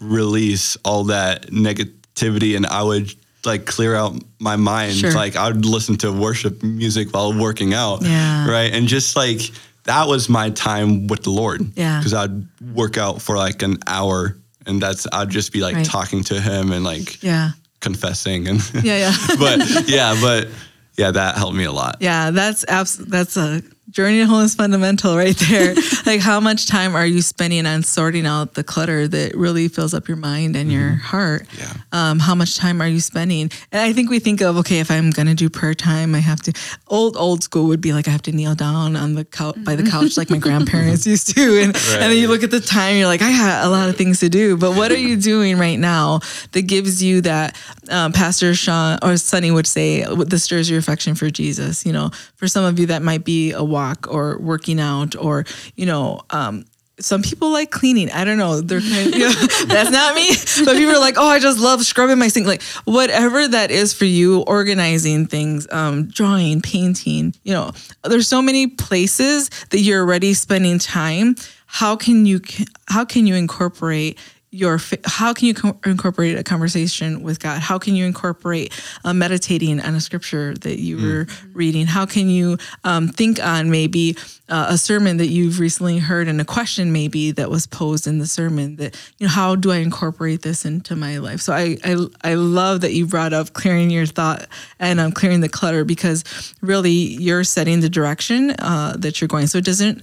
[0.00, 2.56] release all that negativity.
[2.56, 3.14] And I would
[3.48, 4.94] like clear out my mind.
[4.94, 5.12] Sure.
[5.12, 8.02] Like I would listen to worship music while working out.
[8.02, 8.48] Yeah.
[8.48, 8.72] Right.
[8.72, 9.40] And just like
[9.84, 11.60] that was my time with the Lord.
[11.76, 11.98] Yeah.
[11.98, 15.86] Because I'd work out for like an hour and that's I'd just be like Right.
[15.86, 17.50] talking to him and like Yeah.
[17.80, 18.98] confessing and Yeah.
[19.10, 19.16] Yeah.
[19.38, 20.48] but yeah, but
[20.96, 21.96] yeah, that helped me a lot.
[22.00, 25.74] Yeah, that's abs- that's a journey to is fundamental right there.
[26.06, 29.94] like how much time are you spending on sorting out the clutter that really fills
[29.94, 31.46] up your mind and your heart?
[31.58, 31.72] Yeah.
[31.92, 33.50] Um, how much time are you spending?
[33.72, 36.40] And I think we think of okay, if I'm gonna do prayer time, I have
[36.42, 36.52] to.
[36.88, 39.74] Old old school would be like I have to kneel down on the couch by
[39.74, 42.96] the couch like my grandparents used to, and and then you look at the time,
[42.96, 44.56] you're like I got a lot of things to do.
[44.56, 46.20] But what are you doing right now
[46.52, 47.56] that gives you that?
[47.90, 52.10] Um, Pastor Sean or Sonny would say, "This stirs your affection for Jesus." You know,
[52.36, 53.77] for some of you that might be a walk
[54.08, 55.44] or working out, or
[55.76, 56.20] you know.
[56.30, 56.64] Um,
[57.00, 58.10] some people like cleaning.
[58.10, 58.60] I don't know.
[58.60, 59.32] They're kind of, you know,
[59.66, 60.28] that's not me.
[60.64, 62.46] But people are like, oh, I just love scrubbing my sink.
[62.46, 67.34] Like whatever that is for you, organizing things, um, drawing, painting.
[67.44, 71.36] You know, there's so many places that you're already spending time.
[71.66, 72.40] How can you
[72.88, 74.18] how can you incorporate
[74.50, 77.60] your how can you co- incorporate a conversation with God?
[77.60, 78.72] How can you incorporate
[79.04, 81.86] uh, meditating on a scripture that you were reading?
[81.86, 84.16] How can you um, think on maybe
[84.48, 88.18] uh, a sermon that you've recently heard and a question maybe that was posed in
[88.18, 91.42] the sermon that you know how do I incorporate this into my life?
[91.42, 94.46] So I I, I love that you brought up clearing your thought
[94.78, 99.46] and um, clearing the clutter because really you're setting the direction uh, that you're going.
[99.46, 100.02] So it doesn't.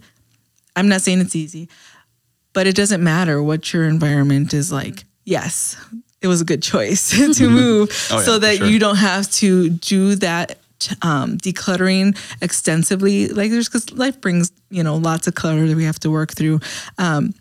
[0.76, 1.70] I'm not saying it's easy
[2.56, 5.04] but it doesn't matter what your environment is like.
[5.26, 5.76] Yes,
[6.22, 8.68] it was a good choice to move Oh, yeah, so that sure.
[8.68, 10.58] you don't have to do that
[11.04, 13.28] um, decluttering extensively.
[13.28, 16.32] Like there's because life brings you know lots of clutter that we have to work
[16.34, 16.60] through.
[16.98, 17.34] Um,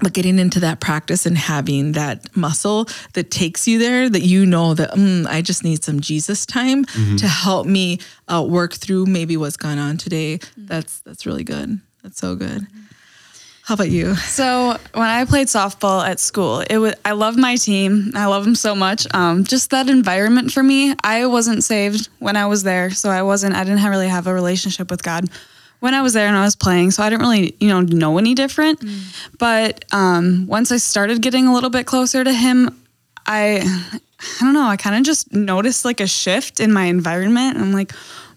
[0.00, 4.44] but getting into that practice and having that muscle that takes you there, that you
[4.46, 7.16] know that mm, I just need some Jesus time Mm-hmm.
[7.16, 10.40] to help me uh, work through maybe what's gone on today.
[10.56, 11.78] That's that's really good.
[12.02, 12.66] That's so good.
[13.64, 14.16] How about you?
[14.16, 18.10] So when I played softball at school, it was I love my team.
[18.14, 19.06] I love them so much.
[19.14, 20.94] Um, just that environment for me.
[21.04, 23.54] I wasn't saved when I was there, so I wasn't.
[23.54, 25.30] I didn't have, really have a relationship with God
[25.78, 26.90] when I was there and I was playing.
[26.90, 28.82] So I didn't really, you know, know any different.
[29.38, 32.82] But um, once I started getting a little bit closer to Him,
[33.26, 34.66] I, I don't know.
[34.66, 37.58] I kind of just noticed like a shift in my environment.
[37.58, 37.92] I'm like,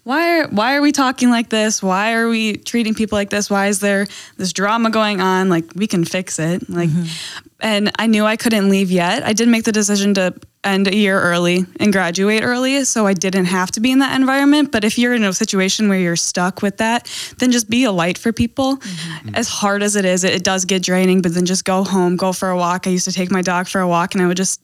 [0.06, 1.82] why are, why are we talking like this?
[1.82, 3.50] Why are we treating people like this?
[3.50, 5.48] Why is there this drama going on?
[5.48, 6.70] Like we can fix it.
[6.70, 7.48] Like, mm-hmm.
[7.58, 9.24] and I knew I couldn't leave yet.
[9.24, 13.14] I did make the decision to end a year early and graduate early, so I
[13.14, 14.70] didn't have to be in that environment.
[14.70, 17.90] But if you're in a situation where you're stuck with that, then just be a
[17.90, 18.76] light for people.
[18.76, 19.34] Mm-hmm.
[19.34, 21.20] As hard as it is, it, it does get draining.
[21.20, 22.86] But then just go home, go for a walk.
[22.86, 24.60] I used to take my dog for a walk, and I would just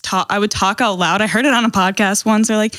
[0.00, 1.22] talk I would talk out loud.
[1.22, 2.48] I heard it on a podcast once.
[2.48, 2.74] They're like,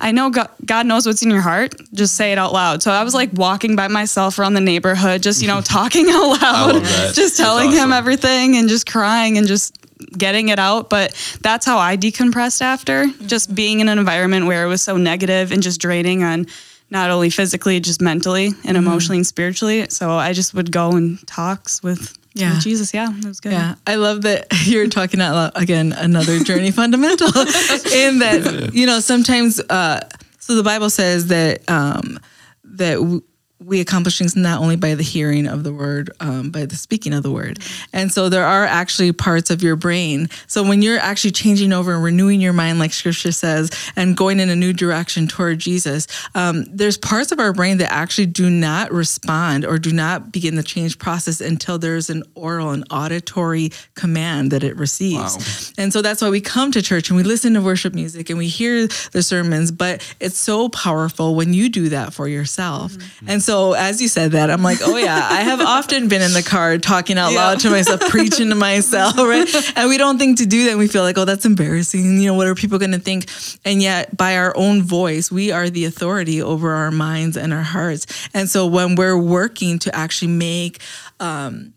[0.00, 1.74] I know God, God knows what's in your heart.
[1.92, 2.82] Just say it out loud.
[2.82, 6.40] So I was like walking by myself around the neighborhood, just, you know, talking out
[6.42, 9.78] loud, just That's telling him everything and just crying and just
[10.16, 10.90] getting it out.
[10.90, 13.26] But that's how I decompressed after mm-hmm.
[13.26, 16.46] just being in an environment where it was so negative and just draining on
[16.90, 18.76] not only physically, just mentally and mm-hmm.
[18.76, 19.88] emotionally and spiritually.
[19.90, 22.54] So I just would go and talks with, Yeah.
[22.54, 22.92] with Jesus.
[22.94, 23.52] Yeah, it was good.
[23.52, 25.92] Yeah, I love that you're talking out loud again.
[25.92, 27.28] Another journey fundamental
[27.92, 29.60] in that you know sometimes.
[29.60, 30.00] Uh,
[30.38, 32.18] so the Bible says that um,
[32.64, 33.22] that w-
[33.68, 37.12] we accomplish things not only by the hearing of the word, um, by the speaking
[37.12, 37.58] of the word.
[37.92, 40.28] And so there are actually parts of your brain.
[40.46, 44.40] So when you're actually changing over and renewing your mind, like Scripture says, and going
[44.40, 48.48] in a new direction toward Jesus, um, there's parts of our brain that actually do
[48.48, 53.70] not respond or do not begin the change process until there's an oral and auditory
[53.94, 55.74] command that it receives.
[55.76, 58.38] And so that's why we come to church and we listen to worship music and
[58.38, 62.96] we hear the sermons, but it's so powerful when you do that for yourself.
[63.26, 66.32] And so as you said that, I'm like, oh yeah, I have often been in
[66.32, 69.48] the car talking out loud to myself, preaching to myself, right?
[69.76, 70.70] And we don't think to do that.
[70.70, 72.20] And we feel like, oh, that's embarrassing.
[72.20, 73.26] You know, what are people going to think?
[73.64, 77.62] And yet by our own voice, we are the authority over our minds and our
[77.62, 78.28] hearts.
[78.34, 80.80] And so when we're working to actually make
[81.20, 81.74] um,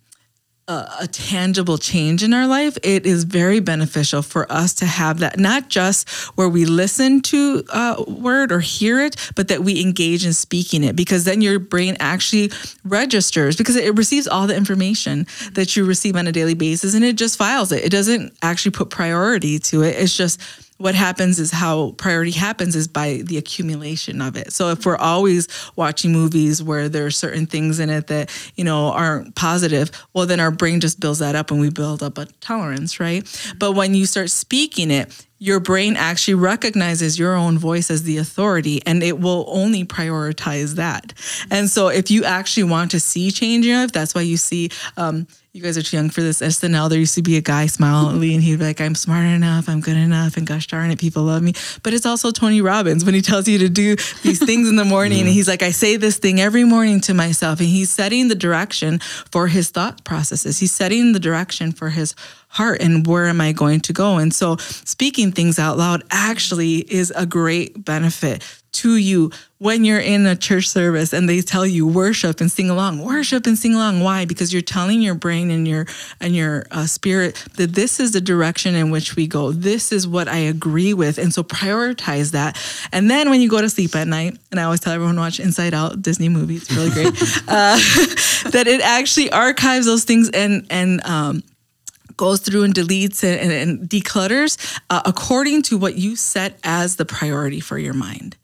[1.00, 5.40] a tangible change in our life, it is very beneficial for us to have that,
[5.40, 10.26] not just where we listen to a word or hear it, but that we engage
[10.26, 12.52] in speaking it, because then your brain actually
[12.84, 17.04] registers because it receives all the information that you receive on a daily basis and
[17.04, 17.84] it just files it.
[17.84, 19.96] It doesn't actually put priority to it.
[19.98, 20.42] It's just
[20.82, 24.52] what happens is how priority happens is by the accumulation of it.
[24.52, 28.64] So if we're always watching movies where there are certain things in it that, you
[28.64, 32.18] know, aren't positive, well then our brain just builds that up and we build up
[32.18, 33.24] a tolerance, right?
[33.58, 38.18] But when you start speaking it, your brain actually recognizes your own voice as the
[38.18, 41.14] authority and it will only prioritize that.
[41.50, 44.38] And so if you actually want to see change in your life, that's why you
[44.38, 46.90] see um, you guys are too young for this SNL.
[46.90, 49.82] There used to be a guy Smalley and he'd be like, I'm smart enough, I'm
[49.82, 51.54] good enough, and gosh darn it, people love me.
[51.84, 54.86] But it's also Tony Robbins when he tells you to do these things in the
[54.86, 55.20] morning.
[55.20, 57.60] And he's like, I say this thing every morning to myself.
[57.60, 60.60] And he's setting the direction for his thought processes.
[60.60, 62.16] He's setting the direction for his
[62.48, 64.18] heart and where am I going to go?
[64.18, 68.44] And so speaking things out loud actually is a great benefit
[68.74, 72.70] to you when you're in a church service and they tell you worship and sing
[72.70, 73.04] along.
[73.04, 74.00] Worship and sing along.
[74.00, 74.26] Why?
[74.26, 75.86] Because you're telling your brain and your
[76.20, 79.52] and your uh, spirit that this is the direction in which we go.
[79.52, 81.18] This is what i agree with.
[81.18, 82.58] And so prioritize that.
[82.92, 85.40] And then when you go to sleep at night and i always tell everyone watch
[85.40, 87.12] inside out disney movie it's really great.
[87.48, 87.76] Uh,
[88.52, 91.44] that it actually archives those things and and um,
[92.18, 96.96] goes through and deletes and, and, and declutters uh, according to what you set as
[96.96, 98.38] the priority for your mind.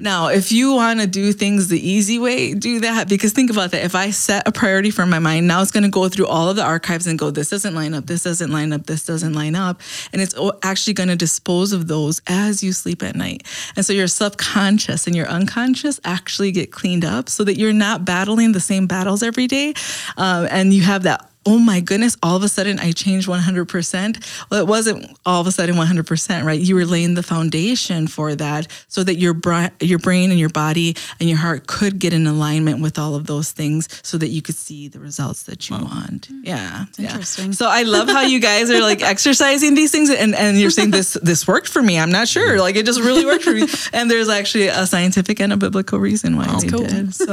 [0.00, 3.08] Now, if you want to do things the easy way, do that.
[3.08, 3.84] Because think about that.
[3.84, 6.48] If I set a priority for my mind, now it's going to go through all
[6.48, 9.32] of the archives and go, this doesn't line up, this doesn't line up, this doesn't
[9.32, 9.80] line up.
[10.12, 13.46] And it's actually going to dispose of those as you sleep at night.
[13.76, 18.04] And so your subconscious and your unconscious actually get cleaned up so that you're not
[18.04, 19.74] battling the same battles every day.
[20.16, 24.46] Um, and you have that oh my goodness, all of a sudden I changed 100%.
[24.50, 26.60] Well, it wasn't all of a sudden 100%, right?
[26.60, 30.48] You were laying the foundation for that so that your, bra- your brain and your
[30.48, 34.28] body and your heart could get in alignment with all of those things so that
[34.28, 35.84] you could see the results that you wow.
[35.84, 36.26] want.
[36.26, 36.40] Hmm.
[36.44, 36.84] Yeah.
[36.96, 37.10] yeah.
[37.10, 37.52] Interesting.
[37.52, 40.90] So I love how you guys are like exercising these things and, and you're saying
[40.90, 41.98] this, this worked for me.
[41.98, 42.54] I'm not sure.
[42.54, 42.60] Hmm.
[42.60, 43.66] Like it just really worked for me.
[43.92, 46.84] And there's actually a scientific and a biblical reason why oh, they cool.
[46.84, 47.14] did.
[47.14, 47.26] So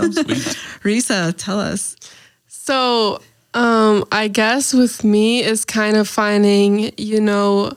[0.83, 1.95] Risa, tell us.
[2.47, 3.19] So
[3.53, 7.73] um, I guess with me is kind of finding, you know,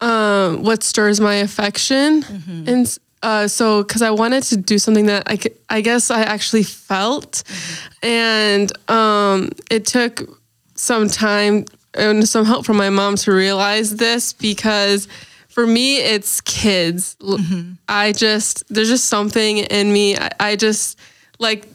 [0.00, 2.22] um, what stirs my affection.
[2.22, 2.68] Mm-hmm.
[2.68, 6.22] And uh, so, because I wanted to do something that I, could, I guess I
[6.22, 7.42] actually felt.
[7.46, 8.06] Mm-hmm.
[8.06, 10.40] And um, it took
[10.74, 15.08] some time and some help from my mom to realize this because
[15.48, 17.16] for me, it's kids.
[17.20, 17.72] Mm-hmm.
[17.88, 20.16] I just, there's just something in me.
[20.16, 20.98] I, I just
[21.38, 21.66] like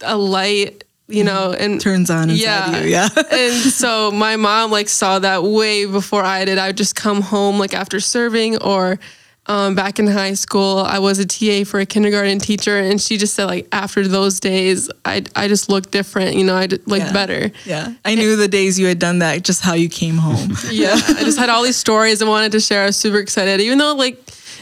[0.00, 1.62] a light you know, mm-hmm.
[1.62, 2.88] and turns on inside yeah, you.
[2.88, 3.08] Yeah.
[3.32, 6.58] and so my mom like saw that way before I did.
[6.58, 8.98] I would just come home like after serving or
[9.48, 13.16] um, back in high school, I was a TA for a kindergarten teacher, and she
[13.16, 16.88] just said like after those days, I I just looked different, you know, I looked
[16.88, 17.12] yeah.
[17.12, 17.52] better.
[17.64, 20.56] Yeah, I knew the days you had done that, just how you came home.
[20.70, 22.82] yeah, I just had all these stories I wanted to share.
[22.82, 24.20] I was super excited, even though like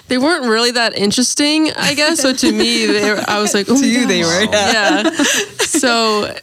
[0.08, 2.20] they weren't really that interesting, I guess.
[2.20, 5.02] So to me, they were, I was like, oh to you, they were, yeah.
[5.02, 5.10] yeah.
[5.58, 6.36] So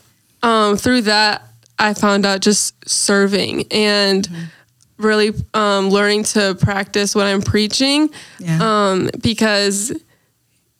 [0.43, 1.43] um, through that,
[1.77, 4.43] I found out just serving and mm-hmm.
[4.97, 8.09] really um, learning to practice what I'm preaching.
[8.39, 8.59] Yeah.
[8.61, 9.91] Um, because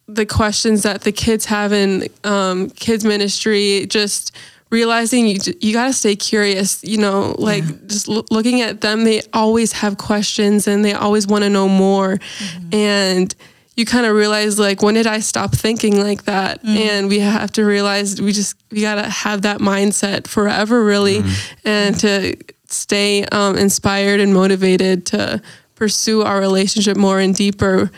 [0.07, 4.35] the questions that the kids have in um, kids ministry, just
[4.71, 7.75] realizing you you got to stay curious you know like yeah.
[7.87, 11.67] just l- looking at them they always have questions and they always want to know
[11.67, 12.73] more mm-hmm.
[12.73, 13.35] and
[13.75, 16.77] you kind of realize like when did i stop thinking like that mm-hmm.
[16.77, 21.19] and we have to realize we just we got to have that mindset forever really
[21.19, 21.67] mm-hmm.
[21.67, 22.35] and to
[22.67, 25.41] stay um, inspired and motivated to
[25.75, 27.91] pursue our relationship more and deeper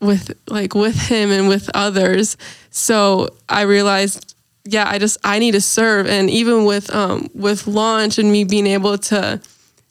[0.00, 2.38] with like with him and with others
[2.70, 4.33] so i realized
[4.64, 8.44] yeah, I just I need to serve, and even with um with launch and me
[8.44, 9.40] being able to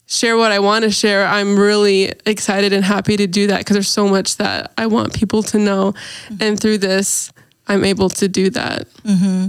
[0.07, 3.75] share what I want to share, I'm really excited and happy to do that because
[3.75, 6.35] there's so much that I want people to know, mm-hmm.
[6.41, 7.31] and through this,
[7.67, 8.89] I'm able to do that.
[9.03, 9.47] Mm-hmm.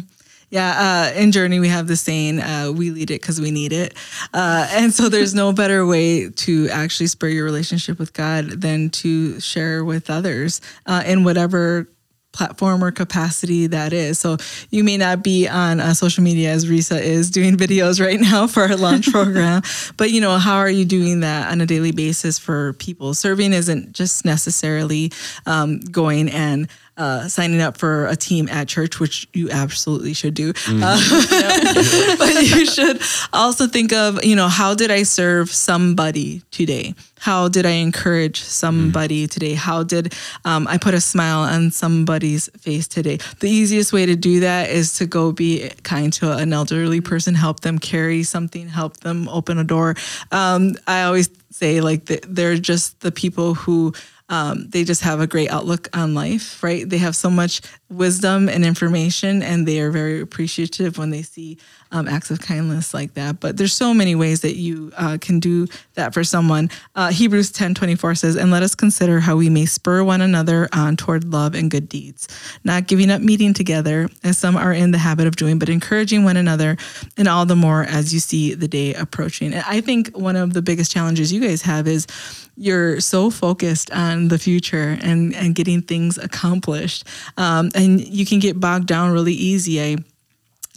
[0.50, 3.72] Yeah, uh, in Journey, we have the saying, uh, we lead it because we need
[3.72, 3.92] it.
[4.32, 8.90] Uh, and so there's no better way to actually spur your relationship with God than
[8.90, 11.88] to share with others uh, in whatever
[12.34, 14.18] platform or capacity that is.
[14.18, 14.36] So
[14.70, 18.46] you may not be on uh, social media as Risa is doing videos right now
[18.46, 19.62] for our launch program,
[19.96, 23.14] but you know, how are you doing that on a daily basis for people?
[23.14, 25.12] Serving isn't just necessarily
[25.46, 30.34] um, going and uh, signing up for a team at church, which you absolutely should
[30.34, 30.52] do.
[30.52, 30.80] Mm.
[30.82, 33.00] Uh, but you should
[33.32, 36.94] also think of, you know, how did I serve somebody today?
[37.18, 39.30] How did I encourage somebody mm.
[39.30, 39.54] today?
[39.54, 40.14] How did
[40.44, 43.18] um, I put a smile on somebody's face today?
[43.40, 47.34] The easiest way to do that is to go be kind to an elderly person,
[47.34, 49.96] help them carry something, help them open a door.
[50.30, 53.94] Um, I always say, like, they're just the people who
[54.34, 56.88] um, they just have a great outlook on life, right?
[56.88, 61.58] They have so much wisdom and information, and they are very appreciative when they see
[61.94, 63.38] um, acts of kindness like that.
[63.38, 66.68] But there's so many ways that you uh, can do that for someone.
[66.96, 70.68] Uh, Hebrews 10 24 says, And let us consider how we may spur one another
[70.72, 72.28] on toward love and good deeds,
[72.64, 76.24] not giving up meeting together, as some are in the habit of doing, but encouraging
[76.24, 76.76] one another,
[77.16, 79.54] and all the more as you see the day approaching.
[79.54, 82.08] And I think one of the biggest challenges you guys have is
[82.56, 87.06] you're so focused on the future and, and getting things accomplished.
[87.36, 89.80] Um, and you can get bogged down really easy.
[89.80, 89.96] I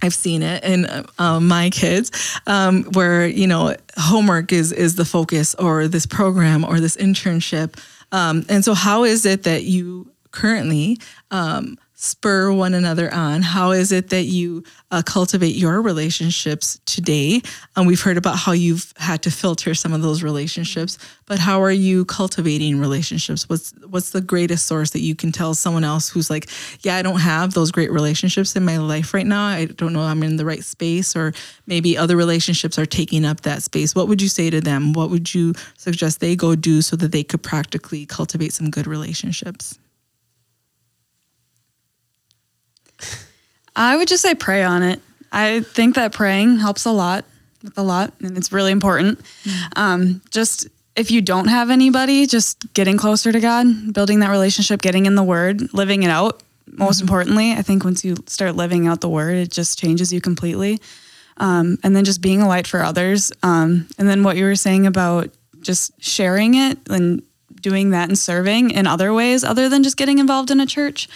[0.01, 0.85] I've seen it in
[1.17, 6.63] uh, my kids, um, where you know homework is is the focus, or this program,
[6.63, 7.79] or this internship.
[8.11, 10.99] Um, and so, how is it that you currently
[11.31, 13.41] um, spur one another on?
[13.41, 17.41] How is it that you uh, cultivate your relationships today?
[17.75, 21.59] And we've heard about how you've had to filter some of those relationships, but how
[21.63, 23.49] are you cultivating relationships?
[23.49, 26.49] What's what's the greatest source that you can tell someone else who's like,
[26.81, 29.47] yeah, I don't have those great relationships in my life right now.
[29.47, 31.33] I don't know I'm in the right space, or
[31.65, 33.95] maybe other relationships are taking up that space.
[33.95, 34.93] What would you say to them?
[34.93, 38.85] What would you suggest they go do so that they could practically cultivate some good
[38.85, 39.79] relationships?
[43.77, 44.99] I would just say pray on it.
[45.31, 47.25] I think that praying helps a lot
[47.63, 49.19] with a lot, and it's really important.
[49.19, 49.79] Mm-hmm.
[49.79, 54.81] Um, just if you don't have anybody, just getting closer to God, building that relationship,
[54.81, 56.41] getting in the Word, living it out.
[56.65, 57.03] Most mm-hmm.
[57.03, 60.79] importantly, I think once you start living out the Word, it just changes you completely.
[61.37, 63.31] Um, and then just being a light for others.
[63.43, 65.29] Um, and then what you were saying about
[65.61, 67.21] just sharing it and
[67.67, 71.09] doing that and serving in other ways other than just getting involved in a church.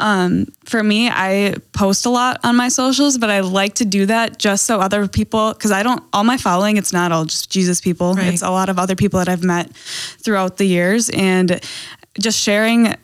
[0.00, 4.06] Um, for me, I post a lot on my socials, but I like to do
[4.06, 7.50] that just so other people, because I don't, all my following, it's not all just
[7.50, 8.14] Jesus people.
[8.14, 8.26] Right.
[8.26, 9.74] It's a lot of other people that I've met
[10.24, 11.10] throughout the years.
[11.10, 11.60] And
[12.18, 12.94] just sharing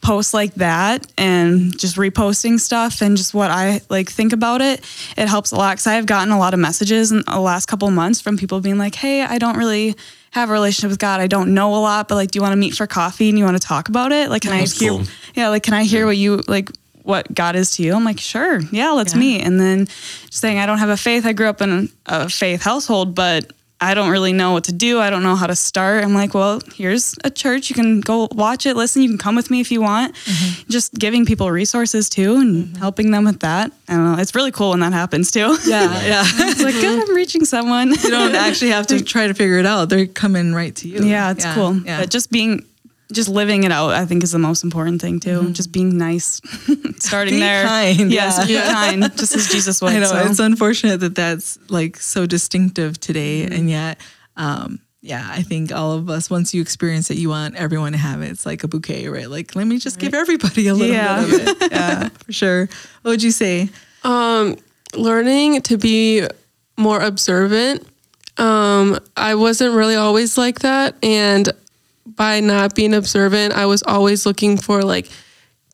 [0.00, 4.80] posts like that and just reposting stuff and just what I like think about it,
[5.16, 5.76] it helps a lot.
[5.76, 8.78] Cause I've gotten a lot of messages in the last couple months from people being
[8.78, 9.96] like, Hey, I don't really
[10.40, 11.20] have a relationship with God.
[11.20, 13.38] I don't know a lot, but like, do you want to meet for coffee and
[13.38, 14.30] you want to talk about it?
[14.30, 15.02] Like, can I hear, cool.
[15.34, 16.06] yeah, like, can I hear yeah.
[16.06, 16.70] what you like,
[17.02, 17.94] what God is to you?
[17.94, 18.60] I'm like, sure.
[18.70, 19.20] Yeah, let's yeah.
[19.20, 19.42] meet.
[19.42, 19.86] And then
[20.30, 21.24] saying, I don't have a faith.
[21.24, 24.98] I grew up in a faith household, but I don't really know what to do.
[24.98, 26.02] I don't know how to start.
[26.02, 27.70] I'm like, well, here's a church.
[27.70, 29.02] You can go watch it, listen.
[29.02, 30.16] You can come with me if you want.
[30.16, 30.70] Mm-hmm.
[30.70, 32.74] Just giving people resources too and mm-hmm.
[32.76, 33.70] helping them with that.
[33.88, 34.20] I don't know.
[34.20, 35.56] It's really cool when that happens too.
[35.64, 36.22] Yeah, yeah.
[36.26, 37.90] it's like, good, I'm reaching someone.
[37.90, 39.88] you don't actually have to try to figure it out.
[39.88, 41.04] They're coming right to you.
[41.04, 41.76] Yeah, it's yeah, cool.
[41.76, 42.00] Yeah.
[42.00, 42.64] But just being
[43.12, 45.40] just living it out, I think, is the most important thing too.
[45.40, 45.52] Mm-hmm.
[45.52, 46.40] Just being nice,
[46.98, 47.64] starting be there.
[47.64, 48.66] Kind, yes, yeah.
[48.66, 49.92] be kind, just as Jesus was.
[49.94, 50.18] I know so.
[50.18, 53.54] it's unfortunate that that's like so distinctive today, mm-hmm.
[53.54, 53.98] and yet
[54.36, 57.98] um, yeah, I think all of us, once you experience it, you want everyone to
[57.98, 58.30] have it.
[58.30, 59.30] It's like a bouquet, right?
[59.30, 60.02] Like, let me just right.
[60.02, 61.24] give everybody a little yeah.
[61.24, 61.72] bit of it.
[61.72, 62.68] Yeah, for sure.
[63.02, 63.68] What would you say?
[64.02, 64.56] Um,
[64.94, 66.26] learning to be
[66.76, 67.86] more observant.
[68.38, 70.96] Um, I wasn't really always like that.
[71.02, 71.48] And
[72.16, 75.08] by not being observant, I was always looking for like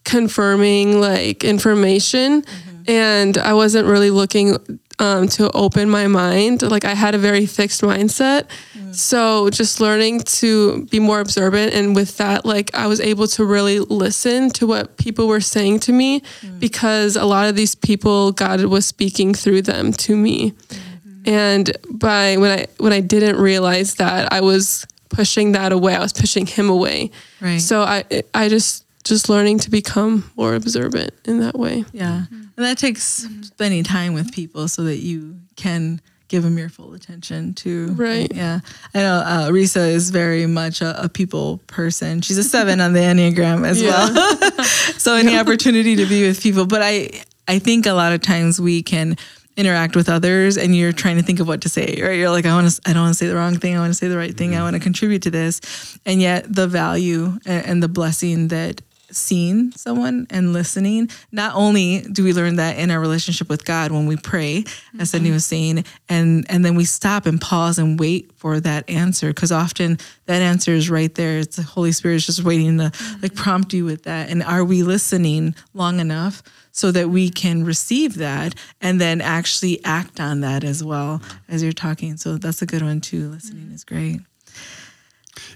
[0.05, 2.43] confirming like information.
[2.43, 2.71] Mm-hmm.
[2.87, 4.59] And I wasn't really looking
[4.99, 6.63] um, to open my mind.
[6.63, 8.47] Like I had a very fixed mindset.
[8.77, 8.95] Mm.
[8.95, 11.73] So just learning to be more observant.
[11.73, 15.81] And with that, like I was able to really listen to what people were saying
[15.81, 16.61] to me mm.
[16.61, 20.51] because a lot of these people, God was speaking through them to me.
[20.51, 21.29] Mm-hmm.
[21.29, 25.95] And by when I when I didn't realize that, I was pushing that away.
[25.95, 27.11] I was pushing him away.
[27.41, 27.61] Right.
[27.61, 31.85] So I I just just learning to become more observant in that way.
[31.93, 32.25] Yeah.
[32.31, 36.95] And that takes spending time with people so that you can give them your full
[36.95, 37.89] attention too.
[37.93, 38.33] Right.
[38.35, 38.61] Yeah.
[38.95, 42.23] I know uh, Risa is very much a, a, people person.
[42.23, 43.91] She's a seven on the Enneagram as yeah.
[43.91, 44.65] well.
[44.99, 46.67] so any opportunity to be with people.
[46.67, 47.11] But I,
[47.47, 49.17] I think a lot of times we can
[49.57, 52.19] interact with others and you're trying to think of what to say, right?
[52.19, 53.77] You're like, I want to, I don't want to say the wrong thing.
[53.77, 54.51] I want to say the right thing.
[54.51, 54.65] I mm-hmm.
[54.65, 55.99] want to contribute to this.
[56.05, 58.81] And yet the value and, and the blessing that
[59.15, 63.93] seeing someone and listening, not only do we learn that in our relationship with God
[63.93, 65.01] when we pray, mm-hmm.
[65.01, 68.89] as Sydney was saying, and and then we stop and pause and wait for that
[68.89, 71.39] answer because often that answer is right there.
[71.39, 73.23] It's the Holy Spirit is just waiting to mm-hmm.
[73.23, 74.31] like prompt you with that.
[74.31, 76.43] And are we listening long enough?
[76.77, 81.63] So that we can receive that and then actually act on that as well as
[81.63, 82.17] you're talking.
[82.17, 83.29] So that's a good one too.
[83.29, 84.23] Listening is great.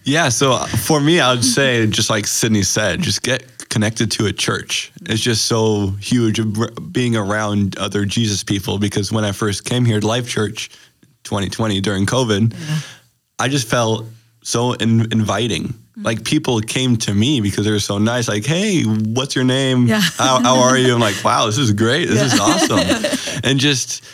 [0.05, 4.11] Yeah, so uh, for me, I would say, just like Sydney said, just get connected
[4.13, 4.93] to a church.
[5.03, 6.41] It's just so huge
[6.93, 10.71] being around other Jesus people because when I first came here to Life Church
[11.25, 12.79] 2020 during COVID, yeah.
[13.39, 14.07] I just felt
[14.43, 15.75] so in, inviting.
[15.97, 18.29] like people came to me because they were so nice.
[18.29, 19.87] Like, hey, what's your name?
[19.87, 20.01] Yeah.
[20.01, 20.95] How, how are you?
[20.95, 22.09] I'm like, wow, this is great.
[22.09, 23.41] This is awesome.
[23.45, 24.05] and just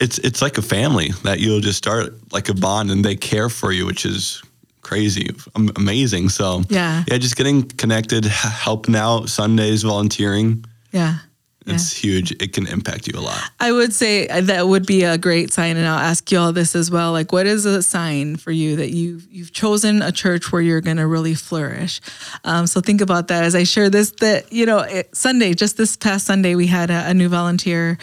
[0.00, 3.48] it's it's like a family that you'll just start like a bond, and they care
[3.48, 4.42] for you, which is
[4.82, 5.30] crazy,
[5.76, 6.28] amazing.
[6.30, 7.04] So Yeah.
[7.08, 10.64] yeah, just getting connected, helping out Sundays, volunteering.
[10.92, 11.18] Yeah.
[11.66, 11.74] Yeah.
[11.74, 12.32] It's huge.
[12.42, 13.38] It can impact you a lot.
[13.60, 16.74] I would say that would be a great sign, and I'll ask you all this
[16.74, 17.12] as well.
[17.12, 20.80] Like, what is a sign for you that you you've chosen a church where you're
[20.80, 22.00] going to really flourish?
[22.44, 24.10] Um, so think about that as I share this.
[24.20, 27.98] That you know, it, Sunday, just this past Sunday, we had a, a new volunteer,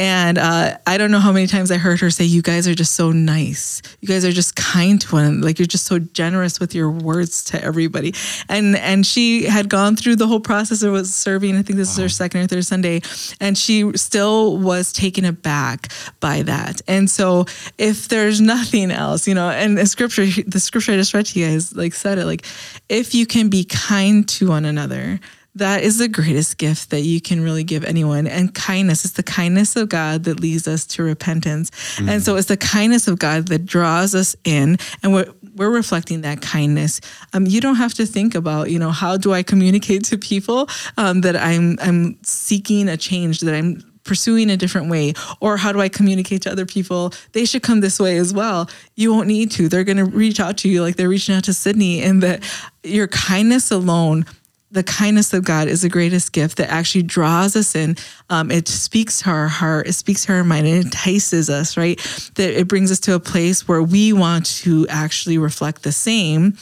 [0.00, 2.74] and uh, I don't know how many times I heard her say, "You guys are
[2.74, 3.82] just so nice.
[4.00, 5.42] You guys are just kind to one.
[5.42, 8.14] Like you're just so generous with your words to everybody."
[8.48, 11.54] And and she had gone through the whole process of was serving.
[11.54, 13.02] I think this is her second or third Sunday,
[13.40, 16.80] and she still was taken aback by that.
[16.88, 17.44] And so,
[17.76, 21.38] if there's nothing else, you know, and the scripture, the scripture I just read to
[21.38, 22.46] you guys, like said it, like
[22.88, 25.20] if you can be kind to one another.
[25.60, 28.26] That is the greatest gift that you can really give anyone.
[28.26, 31.70] And kindness is the kindness of God that leads us to repentance.
[32.08, 34.78] And so it's the kindness of God that draws us in.
[35.02, 37.02] And we're, we're reflecting that kindness.
[37.34, 40.66] Um, you don't have to think about, you know, how do I communicate to people
[40.96, 45.72] um, that I'm I'm seeking a change, that I'm pursuing a different way or how
[45.72, 49.28] do i communicate to other people they should come this way as well you won't
[49.28, 52.02] need to they're going to reach out to you like they're reaching out to sydney
[52.02, 52.42] and that
[52.82, 54.24] your kindness alone
[54.70, 57.96] the kindness of God is the greatest gift that actually draws us in.
[58.28, 61.98] Um, it speaks to our heart, it speaks to our mind, it entices us, right?
[62.36, 66.56] That it brings us to a place where we want to actually reflect the same.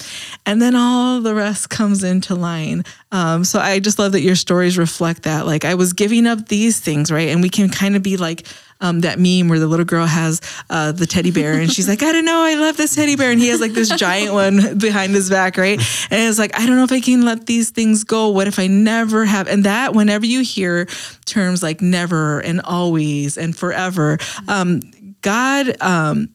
[0.46, 2.84] And then all the rest comes into line.
[3.12, 5.46] Um, so I just love that your stories reflect that.
[5.46, 7.28] Like I was giving up these things, right?
[7.28, 8.46] And we can kind of be like,
[8.80, 12.02] um, that meme where the little girl has uh, the teddy bear and she's like,
[12.02, 13.30] I don't know, I love this teddy bear.
[13.30, 15.78] And he has like this giant one behind his back, right?
[16.10, 18.28] And it's like, I don't know if I can let these things go.
[18.28, 19.48] What if I never have?
[19.48, 20.86] And that, whenever you hear
[21.24, 24.80] terms like never and always and forever, um,
[25.22, 26.30] God, um,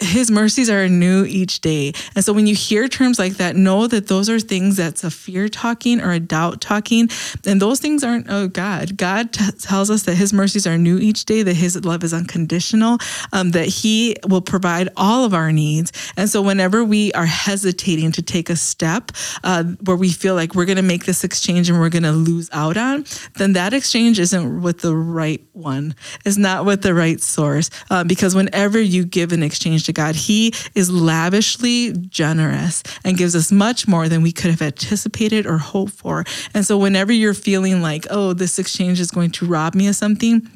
[0.00, 1.92] his mercies are new each day.
[2.14, 5.10] And so when you hear terms like that, know that those are things that's a
[5.10, 7.08] fear talking or a doubt talking.
[7.46, 8.96] And those things aren't oh God.
[8.96, 12.12] God t- tells us that his mercies are new each day, that his love is
[12.14, 12.98] unconditional,
[13.32, 15.92] um, that he will provide all of our needs.
[16.16, 19.12] And so whenever we are hesitating to take a step
[19.44, 22.12] uh, where we feel like we're going to make this exchange and we're going to
[22.12, 23.04] lose out on,
[23.36, 25.94] then that exchange isn't with the right one.
[26.24, 27.70] It's not with the right source.
[27.90, 33.34] Uh, because whenever you give an exchange to God, He is lavishly generous and gives
[33.34, 36.24] us much more than we could have anticipated or hoped for.
[36.54, 39.96] And so, whenever you're feeling like, oh, this exchange is going to rob me of
[39.96, 40.48] something,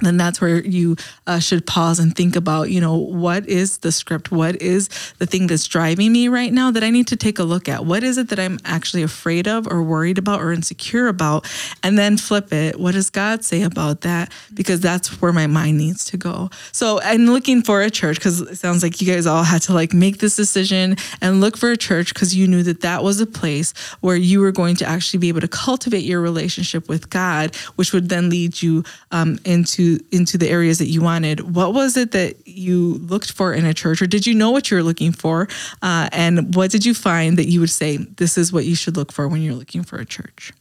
[0.00, 3.90] then that's where you uh, should pause and think about, you know, what is the
[3.90, 4.30] script?
[4.30, 4.88] What is
[5.18, 7.86] the thing that's driving me right now that I need to take a look at?
[7.86, 11.50] What is it that I'm actually afraid of or worried about or insecure about?
[11.82, 12.78] And then flip it.
[12.78, 14.32] What does God say about that?
[14.52, 16.50] Because that's where my mind needs to go.
[16.72, 19.72] So I'm looking for a church because it sounds like you guys all had to
[19.72, 23.18] like make this decision and look for a church because you knew that that was
[23.20, 27.08] a place where you were going to actually be able to cultivate your relationship with
[27.08, 31.54] God, which would then lead you um, into into the areas that you wanted.
[31.54, 34.70] What was it that you looked for in a church, or did you know what
[34.70, 35.48] you were looking for?
[35.82, 38.96] Uh, and what did you find that you would say this is what you should
[38.96, 40.52] look for when you're looking for a church?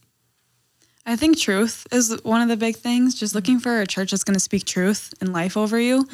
[1.05, 3.13] I think truth is one of the big things.
[3.13, 6.07] Just looking for a church that's going to speak truth and life over you.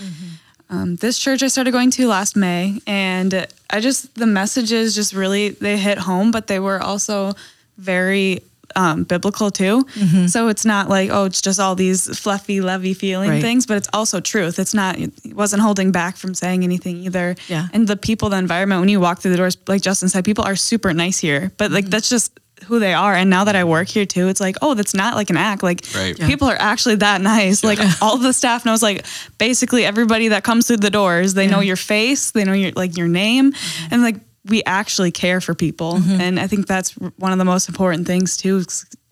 [0.70, 5.14] Um, this church I started going to last May, and I just the messages just
[5.14, 7.34] really they hit home, but they were also
[7.78, 8.42] very
[8.76, 9.84] um, biblical too.
[9.84, 10.28] Mm-hmm.
[10.28, 13.42] So it's not like oh, it's just all these fluffy, lovey feeling Right.
[13.42, 14.60] things, but it's also truth.
[14.60, 15.00] It's not.
[15.00, 17.36] It wasn't holding back from saying anything either.
[17.48, 17.68] Yeah.
[17.74, 20.44] And the people, the environment, when you walk through the doors, like Justin said, people
[20.44, 21.92] are super nice here, but like mm-hmm.
[21.92, 23.14] that's just who they are.
[23.14, 25.64] And now that I work here too, it's like, oh, that's not like an act.
[25.64, 26.18] Like Right.
[26.18, 26.28] Yeah.
[26.28, 27.64] people are actually that nice.
[27.64, 29.06] Like all the staff knows like
[29.38, 32.98] basically everybody that comes through the doors, they know your face, they know your like
[32.98, 33.52] your name.
[33.52, 33.94] Mm-hmm.
[33.94, 35.94] And like we actually care for people.
[35.96, 36.22] Mm-hmm.
[36.22, 38.64] And I think that's one of the most important things too.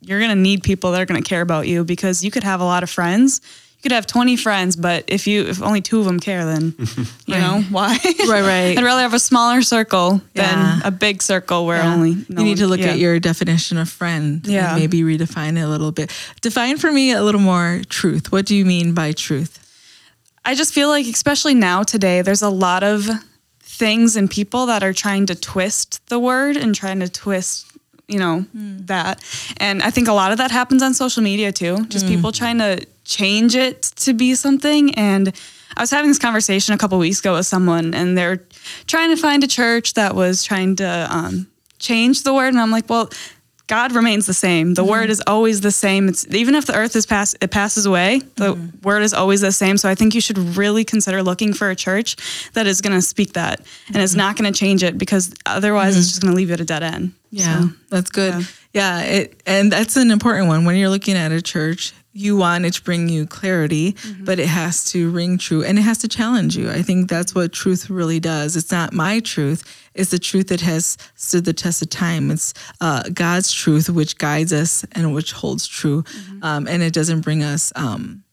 [0.01, 2.65] You're gonna need people that are gonna care about you because you could have a
[2.65, 3.41] lot of friends.
[3.77, 6.73] You could have 20 friends, but if you if only two of them care, then
[7.27, 7.97] you know why?
[8.27, 8.77] Right, right.
[8.77, 10.53] I'd rather have a smaller circle Yeah.
[10.53, 11.93] than a big circle where Yeah.
[11.93, 14.71] only you need to look at your definition of friend Yeah.
[14.71, 16.11] and maybe redefine it a little bit.
[16.41, 18.32] Define for me a little more truth.
[18.32, 19.59] What do you mean by truth?
[20.43, 23.07] I just feel like, especially now today, there's a lot of
[23.80, 27.65] things and people that are trying to twist the word and trying to twist,
[28.07, 28.45] you know,
[28.86, 29.23] that.
[29.57, 31.86] And I think a lot of that happens on social media too.
[31.86, 34.93] Just people trying to change it to be something.
[34.95, 35.34] And
[35.77, 38.41] I was having this conversation a couple weeks ago with someone, and they're
[38.88, 41.47] trying to find a church that was trying to um,
[41.80, 42.49] change the word.
[42.49, 43.09] And I'm like, well,
[43.70, 44.74] God remains the same.
[44.74, 45.11] The word mm-hmm.
[45.11, 46.09] is always the same.
[46.09, 48.82] It's even if the earth is pass it passes away, the mm-hmm.
[48.82, 49.78] word is always the same.
[49.78, 52.15] So I think you should really consider looking for a church
[52.53, 53.61] that is going to speak that
[53.93, 54.17] and is mm-hmm.
[54.17, 56.65] not going to change it because otherwise it's just going to leave you at a
[56.65, 57.13] dead end.
[57.32, 58.47] Yeah, So, that's good.
[58.73, 60.65] Yeah, it, and that's an important one.
[60.65, 64.47] When you're looking at a church, you want it to bring you clarity, but it
[64.47, 66.69] has to ring true and it has to challenge you.
[66.69, 68.55] I think that's what truth really does.
[68.55, 69.63] It's not my truth,
[69.93, 72.32] it's the truth that has stood the test of time.
[72.32, 76.03] It's uh, God's truth, which guides us and which holds true.
[76.41, 78.23] Um, and it doesn't bring us, um,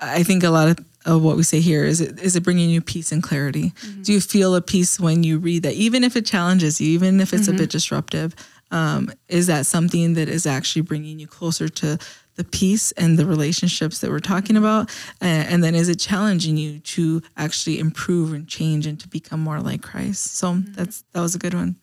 [0.00, 2.68] I think a lot of, of what we say here is it, is it bringing
[2.68, 3.72] you peace and clarity?
[4.02, 7.18] Do you feel a peace when you read that, even if it challenges you, even
[7.20, 8.34] if it's a bit disruptive?
[8.70, 11.98] Um, is that something that is actually bringing you closer to
[12.34, 14.90] the peace and the relationships that we're talking about?
[15.22, 19.40] Uh, and then is it challenging you to actually improve and change and to become
[19.40, 20.36] more like Christ?
[20.36, 21.76] So that's that was a good one.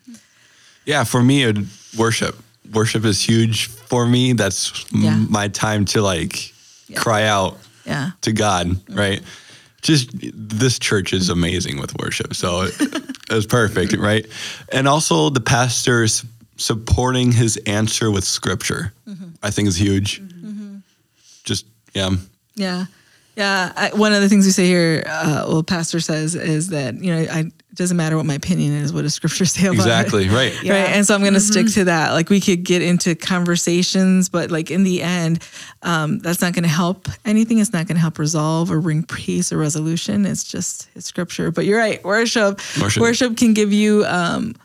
[0.86, 1.52] Yeah, for me,
[1.98, 2.36] worship.
[2.72, 4.34] Worship is huge for me.
[4.34, 6.54] That's m- my time to like
[6.96, 8.12] cry out Yeah.
[8.22, 9.22] to God, right?
[9.82, 12.34] Just this church is amazing with worship.
[12.34, 14.26] So it, it was perfect, right?
[14.72, 16.26] And also the pastors
[16.58, 19.30] supporting his answer with scripture, mm-hmm.
[19.44, 20.22] I think is huge.
[20.22, 20.78] Mm-hmm.
[21.44, 22.12] Just, yeah.
[22.56, 22.86] Yeah.
[23.36, 23.72] Yeah.
[23.76, 27.14] I, one of the things we say here, uh, well, pastor says is that, you
[27.14, 29.80] know, I, it doesn't matter what my opinion is, what does scripture say about it?
[29.80, 30.54] Exactly, right.
[30.64, 30.90] Right.
[30.90, 32.12] And so I'm going to stick to that.
[32.12, 35.44] Like we could get into conversations, but like in the end,
[35.82, 37.60] um, that's not going to help anything.
[37.60, 40.26] It's not going to help resolve or bring peace or resolution.
[40.26, 41.52] It's just it's scripture.
[41.52, 42.04] But you're right.
[42.04, 43.02] Worship, Worship.
[43.02, 44.56] worship, can give you um,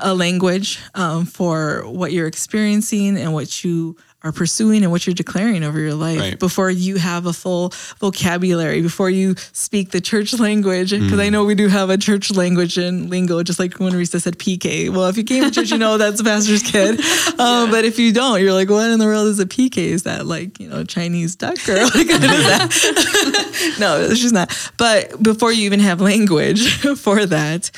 [0.00, 5.14] a language um, for what you're experiencing and what you are pursuing and what you're
[5.14, 6.38] declaring over your life Right.
[6.38, 10.90] before you have a full vocabulary, before you speak the church language.
[10.90, 14.20] Because I know we do have a church language and lingo, just like when Risa
[14.20, 14.90] said PK.
[14.90, 17.00] Well, if you came to church, you know that's a pastor's kid.
[17.40, 19.78] Um, But if you don't, you're like, what in the world is a PK?
[19.78, 23.76] Is that like, you know, Chinese duck or like, what is that?
[23.80, 24.50] no, she's not.
[24.76, 27.70] But before you even have language for that,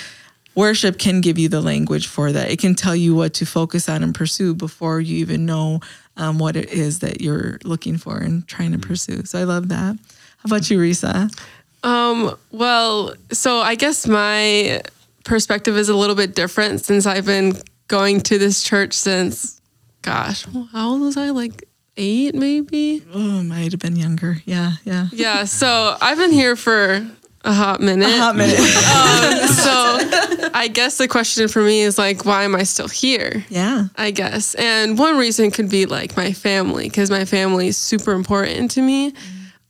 [0.54, 2.50] worship can give you the language for that.
[2.50, 5.80] It can tell you what to focus on and pursue before you even know
[6.16, 9.24] um, what it is that you're looking for and trying to pursue.
[9.24, 9.96] So I love that.
[10.38, 11.32] How about you, Risa?
[11.82, 14.82] Um, well, so I guess my
[15.24, 17.56] perspective is a little bit different since I've been
[17.88, 19.60] going to this church since,
[20.02, 21.30] gosh, how old was I?
[21.30, 21.64] Like
[21.96, 23.04] eight, maybe?
[23.12, 24.38] Oh, I might have been younger.
[24.44, 25.08] Yeah, yeah.
[25.12, 25.44] Yeah.
[25.44, 27.06] So I've been here for
[27.44, 28.10] a hot minute.
[28.10, 28.56] Hot minute.
[29.48, 33.44] so I guess the question for me is like, why am I still here?
[33.48, 33.86] yeah.
[33.96, 34.54] I guess.
[34.54, 38.82] And one reason could be like my family, because my family is super important to
[38.82, 39.14] me.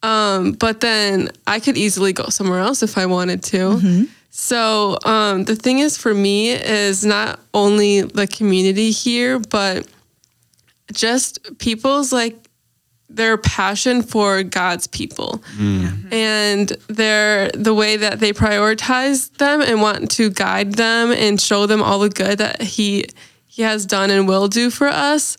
[0.02, 4.06] Um, but then I could easily go somewhere else if I wanted to.
[4.30, 9.86] So um, the thing is for me is not only the community here, but
[10.92, 12.36] just people's like
[13.16, 16.12] their passion for God's people mm.
[16.12, 21.66] and their the way that they prioritize them and want to guide them and show
[21.66, 23.04] them all the good that he
[23.46, 25.36] he has done and will do for us.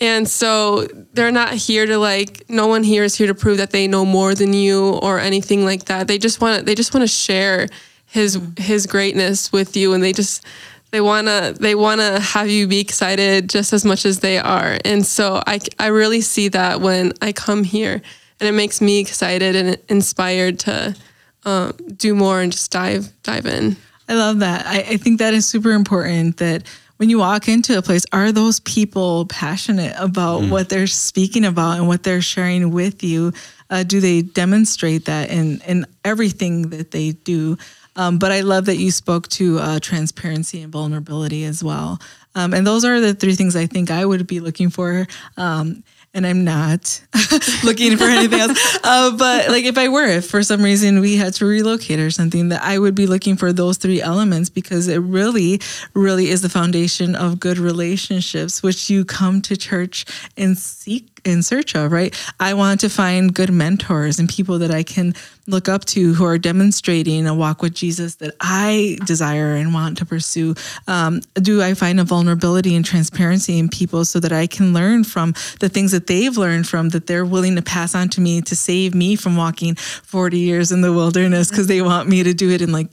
[0.00, 3.70] And so they're not here to like no one here is here to prove that
[3.70, 6.08] they know more than you or anything like that.
[6.08, 7.68] They just want they just want to share
[8.06, 10.44] his his greatness with you and they just
[10.90, 14.38] they want to they want to have you be excited just as much as they
[14.38, 18.02] are and so I, I really see that when i come here
[18.40, 20.96] and it makes me excited and inspired to
[21.44, 23.76] um, do more and just dive dive in
[24.10, 24.66] I love that.
[24.66, 26.64] I, I think that is super important that
[26.96, 31.78] when you walk into a place, are those people passionate about what they're speaking about
[31.78, 33.32] and what they're sharing with you?
[33.70, 37.56] Uh, do they demonstrate that in, in everything that they do?
[38.00, 42.00] Um, but I love that you spoke to uh, transparency and vulnerability as well.
[42.34, 45.06] Um, and those are the three things I think I would be looking for.
[45.36, 45.84] Um,
[46.14, 47.02] and I'm not
[47.62, 48.78] looking for anything else.
[48.82, 52.10] Uh, but like if I were, if for some reason we had to relocate or
[52.10, 55.60] something, that I would be looking for those three elements because it really,
[55.92, 60.06] really is the foundation of good relationships, which you come to church
[60.38, 62.14] and seek in search of, right?
[62.38, 65.14] I want to find good mentors and people that I can
[65.46, 69.98] look up to who are demonstrating a walk with Jesus that I desire and want
[69.98, 70.54] to pursue?
[70.86, 75.04] Um, do I find a vulnerability and transparency in people so that I can learn
[75.04, 78.40] from the things that they've learned from that they're willing to pass on to me
[78.42, 82.32] to save me from walking 40 years in the wilderness because they want me to
[82.32, 82.88] do it in like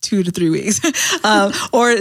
[0.00, 0.80] two to three weeks
[1.24, 1.94] um, or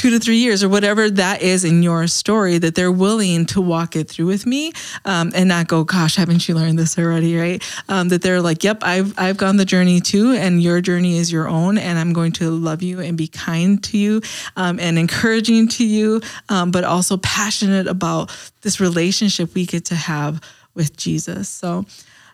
[0.00, 3.60] two to three years or whatever that is in your story, that they're willing to
[3.60, 4.72] walk it through with me
[5.04, 7.36] um, and not go, gosh, haven't you learned this already?
[7.36, 7.62] Right.
[7.86, 10.32] Um, that they're like, yep, I've, I've gone the journey too.
[10.32, 11.76] And your journey is your own.
[11.76, 14.22] And I'm going to love you and be kind to you
[14.56, 19.96] um, and encouraging to you, um, but also passionate about this relationship we get to
[19.96, 20.40] have
[20.74, 21.50] with Jesus.
[21.50, 21.84] So,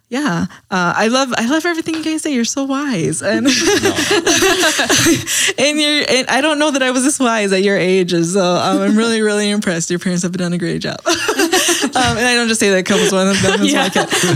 [0.09, 2.33] yeah, uh, I love I love everything you guys say.
[2.33, 3.45] You're so wise, and
[5.59, 8.41] and you're and I don't know that I was this wise at your age, so
[8.41, 9.91] um, I'm really really impressed.
[9.91, 11.15] Your parents have done a great job, um,
[11.95, 13.89] and I don't just say that couples one of them is Yeah.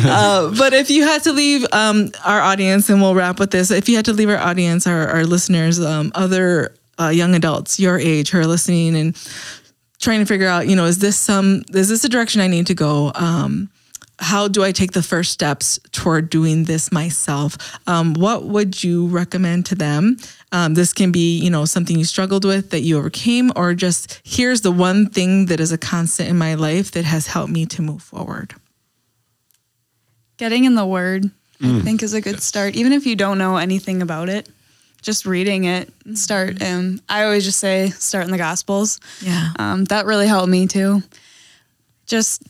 [0.07, 3.71] Uh, but if you had to leave um, our audience, and we'll wrap with this,
[3.71, 7.79] if you had to leave our audience, our our listeners, um, other uh, young adults
[7.79, 9.16] your age who are listening and
[10.01, 12.66] trying to figure out, you know, is this some is this a direction I need
[12.66, 13.12] to go?
[13.14, 13.71] Um,
[14.21, 17.57] how do I take the first steps toward doing this myself?
[17.87, 20.18] Um, what would you recommend to them?
[20.53, 24.21] Um, this can be, you know, something you struggled with that you overcame, or just
[24.25, 27.66] here's the one thing that is a constant in my life that has helped me
[27.66, 28.55] to move forward.
[30.37, 31.31] Getting in the word,
[31.62, 32.75] I think, is a good start.
[32.75, 34.49] Even if you don't know anything about it,
[35.03, 36.62] just reading it, start.
[36.62, 39.01] And I always just say, start in the Gospels.
[39.21, 39.51] Yeah.
[39.59, 41.03] Um, that really helped me too.
[42.07, 42.43] Just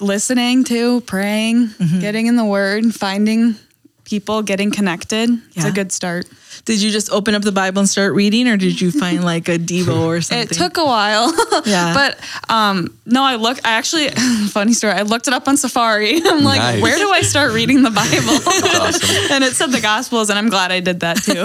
[0.00, 2.00] listening to, praying, mm-hmm.
[2.00, 3.56] getting in the Word, finding
[4.04, 5.30] people, getting connected.
[5.54, 6.26] It's a good start.
[6.64, 9.48] Did you just open up the Bible and start reading, or did you find like
[9.48, 10.48] a Devo or something?
[10.48, 11.32] It took a while.
[11.66, 11.94] Yeah.
[11.94, 12.18] but
[12.52, 13.58] um, no, I look.
[13.66, 14.08] I actually,
[14.50, 14.92] funny story.
[14.92, 16.20] I looked it up on Safari.
[16.24, 16.82] I'm like, Nice.
[16.82, 18.82] where do I start reading the Bible?
[18.84, 19.32] Awesome.
[19.32, 21.44] and it said the Gospels, and I'm glad I did that too.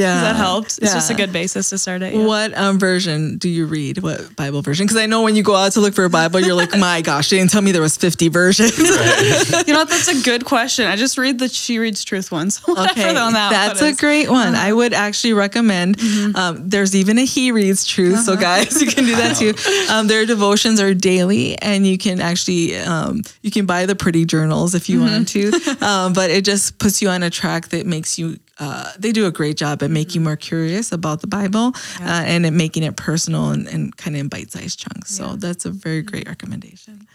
[0.00, 0.78] yeah, that helped.
[0.78, 2.14] It's just a good basis to start at.
[2.14, 2.24] yeah.
[2.24, 3.98] What um, version do you read?
[3.98, 4.86] What Bible version?
[4.86, 7.00] Because I know when you go out to look for a Bible, you're like, my
[7.02, 8.76] gosh, they didn't tell me there was 50 versions.
[8.78, 9.84] You know?
[9.84, 10.86] That's a good question.
[10.86, 12.58] I just read the She Reads Truth ones.
[12.60, 13.98] Whatever on that that's one a is.
[14.12, 14.54] Great one.
[14.54, 15.98] I would actually recommend.
[16.34, 19.54] Um, there's even a He Reads Truth, so guys, you can do that too.
[19.92, 24.24] Um, their devotions are daily, and you can actually um, you can buy the pretty
[24.24, 25.50] journals if you want to.
[25.82, 28.38] Um, but it just puts you on a track that makes you.
[28.58, 32.22] Uh, they do a great job at making you more curious about the Bible uh,
[32.26, 35.10] and at making it personal and, and kind of in bite-sized chunks.
[35.10, 37.08] So that's a very great recommendation.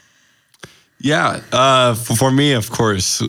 [1.00, 1.42] Yeah.
[1.52, 3.22] Uh, for, for me, of course,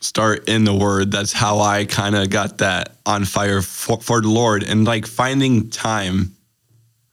[0.00, 1.10] start in the word.
[1.10, 5.06] That's how I kind of got that on fire for, for the Lord and like
[5.06, 6.32] finding time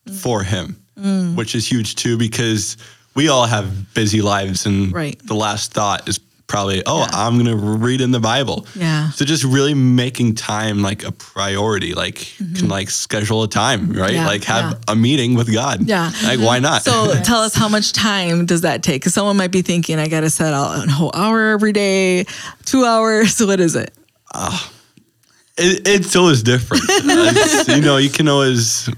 [0.08, 0.16] mm.
[0.16, 1.36] for Him, mm.
[1.36, 2.78] which is huge too, because
[3.16, 4.66] we all have busy lives.
[4.66, 5.20] And Right.
[5.26, 8.68] the last thought is probably, oh, I'm going to read in the Bible.
[8.76, 9.10] Yeah.
[9.12, 14.10] So just really making time like a priority, like can like schedule a time, right?
[14.10, 14.16] Mm-hmm.
[14.16, 14.94] Yeah, like have yeah.
[14.94, 15.88] a meeting with God.
[15.88, 16.12] Yeah.
[16.24, 16.84] Like why not?
[16.84, 19.02] So tell us how much time does that take?
[19.02, 22.26] Because someone might be thinking, I got to set out a whole hour every day,
[22.66, 23.42] two hours.
[23.54, 23.94] What is it?
[25.58, 26.84] it, still is different.
[27.68, 28.90] You know, you can always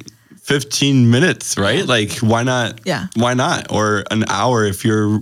[0.44, 1.86] 15 minutes, right?
[1.86, 2.82] Like, why not?
[2.86, 3.08] Yeah.
[3.16, 3.72] Why not?
[3.72, 5.20] Or an hour if you're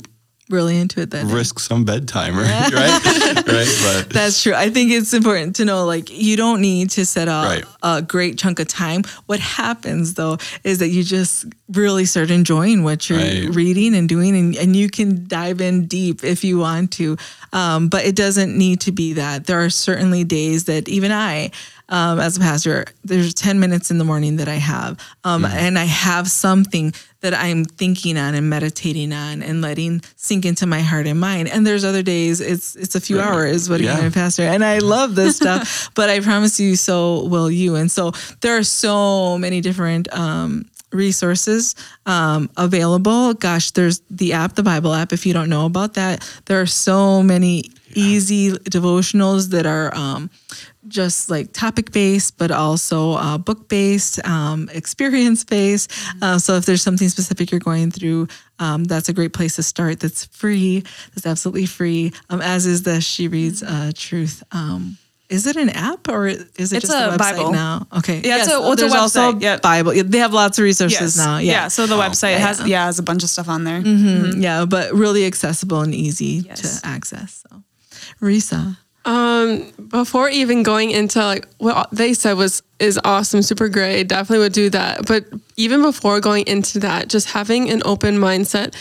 [0.50, 1.30] Really into it then.
[1.30, 2.72] risk some bedtime, right?
[2.74, 3.06] right?
[3.06, 3.46] right?
[3.46, 4.54] But That's true.
[4.54, 7.64] I think it's important to know like you don't need to set out Right.
[7.82, 9.04] a great chunk of time.
[9.26, 13.56] What happens though is that you just really start enjoying what you're Right.
[13.56, 17.18] reading and doing, and, and you can dive in deep if you want to.
[17.54, 19.46] Um, but it doesn't need to be that.
[19.46, 21.52] There are certainly days that even I,
[21.90, 25.78] um, as a pastor, there's 10 minutes in the morning that I have, um, and
[25.80, 26.94] I have something
[27.24, 31.48] that I'm thinking on and meditating on and letting sink into my heart and mind.
[31.48, 33.26] And there's other days it's it's a few Right.
[33.28, 33.70] hours.
[33.70, 33.94] What Yeah.
[33.94, 34.44] you doing, Pastor?
[34.44, 37.76] And I love this stuff, but I promise you, so will you.
[37.76, 38.12] And so
[38.42, 43.34] there are so many different um, resources um, available.
[43.36, 45.14] Gosh, there's the app, the Bible app.
[45.14, 50.30] If you don't know about that, there are so many easy devotionals that are um,
[50.88, 55.92] just like topic based, but also uh, book based, um, experience based.
[56.22, 58.28] Uh, so if there's something specific you're going through,
[58.60, 60.00] um, that's a great place to start.
[60.00, 60.84] That's free.
[61.16, 62.12] That's absolutely free.
[62.30, 64.44] Um, as is the She Reads uh, Truth.
[64.52, 64.98] Um,
[65.30, 67.52] is it an app or is it It's just a, a website Bible.
[67.54, 67.88] now?
[67.98, 68.22] Okay.
[68.24, 69.58] Yeah, it's a- it's a there's also website, yeah.
[69.58, 69.94] Bible.
[69.94, 71.18] Yeah, They have lots of resources Yes.
[71.18, 71.38] now.
[71.38, 71.52] Yeah.
[71.52, 71.68] Yeah.
[71.70, 72.66] So the website has Yeah.
[72.68, 73.82] yeah has a bunch of stuff on there.
[73.82, 76.82] Mhm, Yeah, but really accessible and easy Yes.
[76.82, 77.44] to access.
[77.50, 77.64] So,
[78.22, 78.78] Risa.
[79.06, 84.40] Um, before even going into like what they said was is awesome, super great, definitely
[84.40, 85.06] would do that.
[85.06, 85.26] But
[85.58, 88.76] even before going into that, just having an open mindset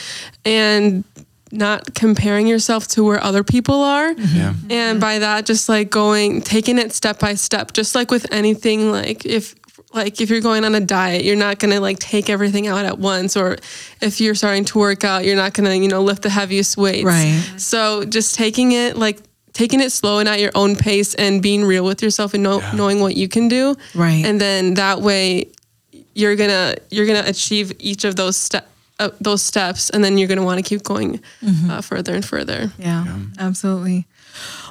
[0.44, 1.02] and
[1.50, 4.12] not comparing yourself to where other people are.
[4.12, 4.54] yeah.
[4.70, 8.90] And by that, just like going, taking it step by step, just like with anything,
[8.90, 9.54] like if,
[9.92, 12.98] like if you're going on a diet, you're not gonna like take everything out at
[12.98, 13.58] once, or
[14.00, 17.04] if you're starting to work out, you're not gonna, you know, lift the heaviest weights.
[17.04, 17.42] Right.
[17.58, 19.18] So just taking it like
[19.53, 22.62] taking it slow and at your own pace and being real with yourself and know,
[22.74, 23.76] knowing what you can do.
[23.94, 24.24] Right.
[24.24, 25.48] And then that way
[26.14, 30.28] you're gonna you're gonna achieve each of those step uh, those steps, and then you're
[30.28, 31.20] gonna want to keep going
[31.68, 32.72] uh, further and further.
[32.78, 34.07] Yeah, absolutely.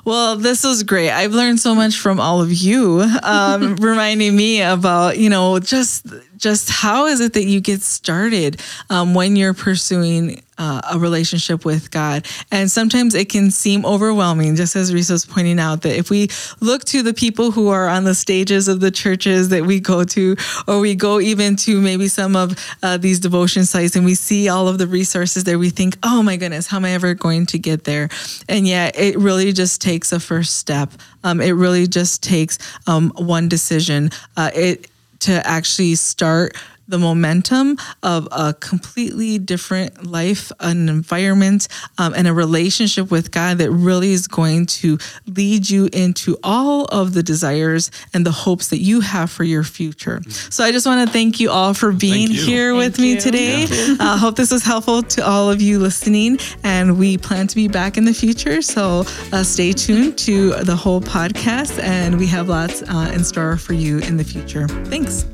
[0.03, 1.12] Well, this was great.
[1.12, 6.07] I've learned so much from all of you, um, reminding me about you know just
[6.38, 8.59] just how is it that you get started
[8.89, 14.55] um, when you're pursuing uh, a relationship with God, and sometimes it can seem overwhelming.
[14.55, 17.88] Just as Risa was pointing out, that if we look to the people who are
[17.88, 20.36] on the stages of the churches that we go to,
[20.68, 24.49] or we go even to maybe some of uh, these devotion sites, and we see
[24.49, 27.45] all of the resources there, we think, "Oh my goodness, how am I ever going
[27.47, 28.09] to get there?"
[28.47, 30.91] And yet, it really just takes a first step.
[31.23, 34.11] Um, it really just takes um, one decision.
[34.37, 34.87] Uh, it
[35.19, 36.55] to actually start
[36.91, 41.67] the momentum of a completely different life, an environment,
[41.97, 46.85] um, and a relationship with God that really is going to lead you into all
[46.85, 50.21] of the desires and the hopes that you have for your future.
[50.27, 52.45] So I just want to thank you all for being you.
[52.45, 53.65] here with me today.
[53.99, 57.67] I hope this was helpful to all of you listening, and we plan to be
[57.67, 58.61] back in the future.
[58.61, 63.57] So uh, stay tuned to the whole podcast, and we have lots uh, in store
[63.57, 64.67] for you in the future.
[64.85, 65.25] Thanks.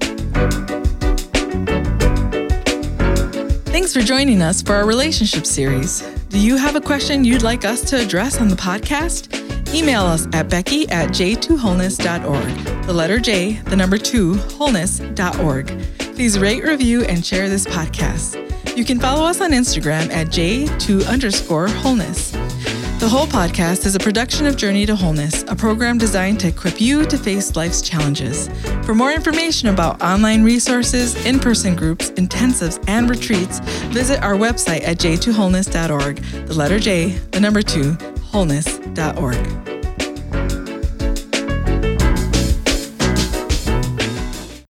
[3.66, 6.02] Thanks for joining us for our relationship series.
[6.30, 9.34] Do you have a question you'd like us to address on the podcast?
[9.74, 12.86] Email us at becky at j2wholeness.org.
[12.86, 15.68] The letter J, the number two, wholeness.org.
[16.16, 18.44] Please rate, review, and share this podcast.
[18.76, 22.34] You can follow us on Instagram at j2 underscore wholeness.
[23.00, 26.82] The whole podcast is a production of Journey to Wholeness, a program designed to equip
[26.82, 28.50] you to face life's challenges.
[28.84, 33.60] For more information about online resources, in person groups, intensives, and retreats,
[33.94, 36.18] visit our website at j2wholeness.org.
[36.48, 37.94] The letter J, the number two,
[38.32, 39.77] wholeness.org.